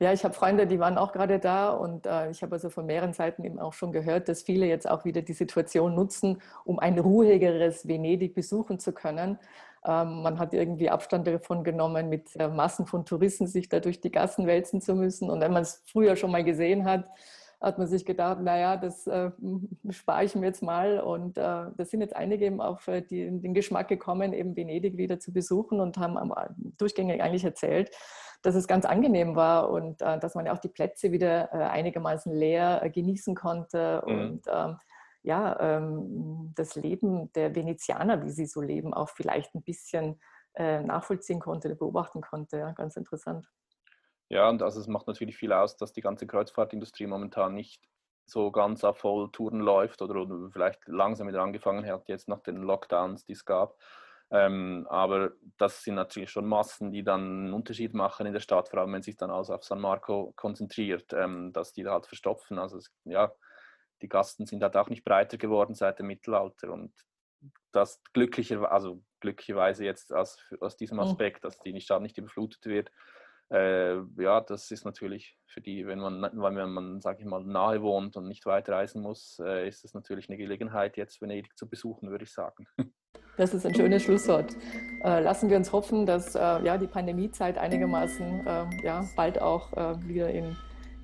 Ja, 0.00 0.12
ich 0.12 0.24
habe 0.24 0.34
Freunde, 0.34 0.66
die 0.66 0.78
waren 0.78 0.98
auch 0.98 1.12
gerade 1.12 1.38
da 1.38 1.70
und 1.70 2.06
äh, 2.06 2.30
ich 2.30 2.42
habe 2.42 2.52
also 2.54 2.68
von 2.68 2.86
mehreren 2.86 3.14
Seiten 3.14 3.42
eben 3.44 3.58
auch 3.58 3.72
schon 3.72 3.92
gehört, 3.92 4.28
dass 4.28 4.42
viele 4.42 4.66
jetzt 4.66 4.88
auch 4.88 5.04
wieder 5.04 5.22
die 5.22 5.32
Situation 5.32 5.94
nutzen, 5.94 6.42
um 6.64 6.78
ein 6.78 6.98
ruhigeres 6.98 7.88
Venedig 7.88 8.34
besuchen 8.34 8.78
zu 8.78 8.92
können. 8.92 9.38
Ähm, 9.84 10.22
man 10.22 10.38
hat 10.38 10.54
irgendwie 10.54 10.90
Abstand 10.90 11.26
davon 11.26 11.64
genommen, 11.64 12.08
mit 12.08 12.36
äh, 12.36 12.48
Massen 12.48 12.86
von 12.86 13.04
Touristen 13.04 13.46
sich 13.46 13.68
da 13.68 13.80
durch 13.80 14.00
die 14.00 14.12
Gassen 14.12 14.46
wälzen 14.46 14.80
zu 14.80 14.94
müssen. 14.94 15.30
Und 15.30 15.40
wenn 15.40 15.52
man 15.52 15.62
es 15.62 15.82
früher 15.86 16.16
schon 16.16 16.30
mal 16.30 16.44
gesehen 16.44 16.84
hat, 16.84 17.08
hat 17.62 17.78
man 17.78 17.86
sich 17.86 18.04
gedacht, 18.04 18.40
naja, 18.40 18.76
das 18.76 19.06
äh, 19.06 19.30
spare 19.90 20.24
ich 20.24 20.34
mir 20.34 20.46
jetzt 20.46 20.62
mal. 20.62 21.00
Und 21.00 21.38
äh, 21.38 21.40
da 21.40 21.84
sind 21.84 22.00
jetzt 22.00 22.16
einige 22.16 22.44
eben 22.44 22.60
auf 22.60 22.88
äh, 22.88 23.02
die, 23.02 23.30
den 23.40 23.54
Geschmack 23.54 23.88
gekommen, 23.88 24.32
eben 24.32 24.56
Venedig 24.56 24.96
wieder 24.96 25.20
zu 25.20 25.32
besuchen 25.32 25.80
und 25.80 25.96
haben 25.96 26.18
am, 26.18 26.34
durchgängig 26.76 27.22
eigentlich 27.22 27.44
erzählt, 27.44 27.90
dass 28.42 28.56
es 28.56 28.66
ganz 28.66 28.84
angenehm 28.84 29.36
war 29.36 29.70
und 29.70 30.02
äh, 30.02 30.18
dass 30.18 30.34
man 30.34 30.46
ja 30.46 30.52
auch 30.52 30.58
die 30.58 30.68
Plätze 30.68 31.12
wieder 31.12 31.52
äh, 31.52 31.58
einigermaßen 31.58 32.32
leer 32.32 32.82
äh, 32.82 32.90
genießen 32.90 33.36
konnte 33.36 34.02
mhm. 34.04 34.12
und 34.12 34.42
ähm, 34.52 34.76
ja, 35.22 35.56
ähm, 35.60 36.52
das 36.56 36.74
Leben 36.74 37.32
der 37.34 37.54
Venezianer, 37.54 38.24
wie 38.24 38.30
sie 38.30 38.46
so 38.46 38.60
leben, 38.60 38.92
auch 38.92 39.08
vielleicht 39.08 39.54
ein 39.54 39.62
bisschen 39.62 40.20
äh, 40.54 40.82
nachvollziehen 40.82 41.38
konnte, 41.38 41.74
beobachten 41.76 42.20
konnte. 42.20 42.58
Ja, 42.58 42.72
ganz 42.72 42.96
interessant. 42.96 43.48
Ja, 44.32 44.48
und 44.48 44.62
also 44.62 44.80
es 44.80 44.86
macht 44.86 45.08
natürlich 45.08 45.36
viel 45.36 45.52
aus, 45.52 45.76
dass 45.76 45.92
die 45.92 46.00
ganze 46.00 46.26
Kreuzfahrtindustrie 46.26 47.06
momentan 47.06 47.52
nicht 47.52 47.86
so 48.24 48.50
ganz 48.50 48.82
auf 48.82 48.96
Volltouren 48.96 49.60
läuft 49.60 50.00
oder, 50.00 50.22
oder 50.22 50.48
vielleicht 50.50 50.88
langsam 50.88 51.28
wieder 51.28 51.42
angefangen 51.42 51.84
hat, 51.86 52.08
jetzt 52.08 52.28
nach 52.28 52.40
den 52.40 52.56
Lockdowns, 52.56 53.26
die 53.26 53.32
es 53.32 53.44
gab. 53.44 53.76
Ähm, 54.30 54.86
aber 54.88 55.32
das 55.58 55.82
sind 55.82 55.96
natürlich 55.96 56.30
schon 56.30 56.46
Massen, 56.46 56.92
die 56.92 57.04
dann 57.04 57.20
einen 57.20 57.52
Unterschied 57.52 57.92
machen 57.92 58.24
in 58.24 58.32
der 58.32 58.40
Stadt, 58.40 58.70
vor 58.70 58.80
allem 58.80 58.94
wenn 58.94 59.02
sich 59.02 59.18
dann 59.18 59.30
also 59.30 59.52
auf 59.52 59.64
San 59.64 59.82
Marco 59.82 60.32
konzentriert, 60.34 61.12
ähm, 61.12 61.52
dass 61.52 61.74
die 61.74 61.82
da 61.82 61.92
halt 61.92 62.06
verstopfen. 62.06 62.58
Also 62.58 62.78
es, 62.78 62.90
ja, 63.04 63.32
die 64.00 64.08
Gasten 64.08 64.46
sind 64.46 64.62
halt 64.62 64.78
auch 64.78 64.88
nicht 64.88 65.04
breiter 65.04 65.36
geworden 65.36 65.74
seit 65.74 65.98
dem 65.98 66.06
Mittelalter 66.06 66.72
und 66.72 66.94
das 67.70 68.02
glücklicherweise, 68.14 68.72
also 68.72 69.02
glücklicherweise 69.20 69.84
jetzt 69.84 70.10
aus, 70.10 70.38
aus 70.58 70.78
diesem 70.78 70.96
mhm. 70.96 71.02
Aspekt, 71.02 71.44
dass 71.44 71.58
die 71.58 71.78
Stadt 71.82 72.00
nicht 72.00 72.16
überflutet 72.16 72.64
wird, 72.64 72.90
äh, 73.52 73.98
ja, 74.18 74.40
das 74.40 74.70
ist 74.70 74.84
natürlich 74.84 75.36
für 75.46 75.60
die, 75.60 75.86
wenn 75.86 75.98
man, 75.98 76.22
wenn 76.22 76.72
man, 76.72 77.00
sage 77.00 77.18
ich 77.20 77.26
mal, 77.26 77.44
nahe 77.44 77.82
wohnt 77.82 78.16
und 78.16 78.26
nicht 78.26 78.46
weit 78.46 78.68
reisen 78.68 79.02
muss, 79.02 79.38
äh, 79.44 79.68
ist 79.68 79.84
es 79.84 79.92
natürlich 79.92 80.28
eine 80.28 80.38
Gelegenheit, 80.38 80.96
jetzt 80.96 81.20
Venedig 81.20 81.56
zu 81.56 81.68
besuchen, 81.68 82.10
würde 82.10 82.24
ich 82.24 82.32
sagen. 82.32 82.66
Das 83.36 83.54
ist 83.54 83.64
ein 83.64 83.74
schönes 83.74 84.02
Schlusswort. 84.02 84.54
Äh, 85.04 85.20
lassen 85.20 85.48
wir 85.48 85.56
uns 85.56 85.72
hoffen, 85.72 86.04
dass 86.04 86.34
äh, 86.34 86.38
ja, 86.38 86.76
die 86.76 86.86
Pandemiezeit 86.86 87.56
einigermaßen 87.56 88.46
äh, 88.46 88.84
ja, 88.84 89.04
bald 89.16 89.40
auch 89.40 89.72
äh, 89.72 90.06
wieder 90.06 90.28
in 90.30 90.54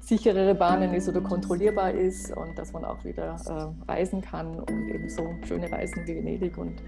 sicherere 0.01 0.55
Bahnen 0.55 0.95
ist 0.95 1.09
oder 1.09 1.21
kontrollierbar 1.21 1.93
ist 1.93 2.35
und 2.35 2.59
dass 2.59 2.73
man 2.73 2.85
auch 2.85 3.03
wieder 3.05 3.37
äh, 3.47 3.91
reisen 3.91 4.21
kann 4.21 4.59
und 4.61 4.89
eben 4.89 5.09
so 5.09 5.35
schöne 5.47 5.71
Reisen 5.71 6.07
wie 6.07 6.17
Venedig 6.17 6.57
und 6.57 6.83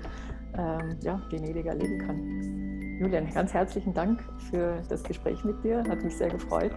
ähm, 0.57 0.99
ja, 1.03 1.23
Venedig 1.31 1.67
erleben 1.67 1.99
kann. 1.99 2.70
Julian, 3.01 3.33
ganz 3.33 3.55
herzlichen 3.55 3.95
Dank 3.95 4.23
für 4.51 4.83
das 4.91 5.03
Gespräch 5.03 5.43
mit 5.43 5.65
dir. 5.65 5.83
Hat 5.89 6.05
mich 6.05 6.15
sehr 6.15 6.29
gefreut. 6.29 6.73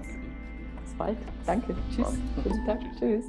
Bis 0.81 0.93
bald. 0.97 1.17
Danke. 1.45 1.75
Tschüss. 1.93 2.17
Guten 2.41 2.65
Tag. 2.65 2.79
Tschüss. 2.97 3.25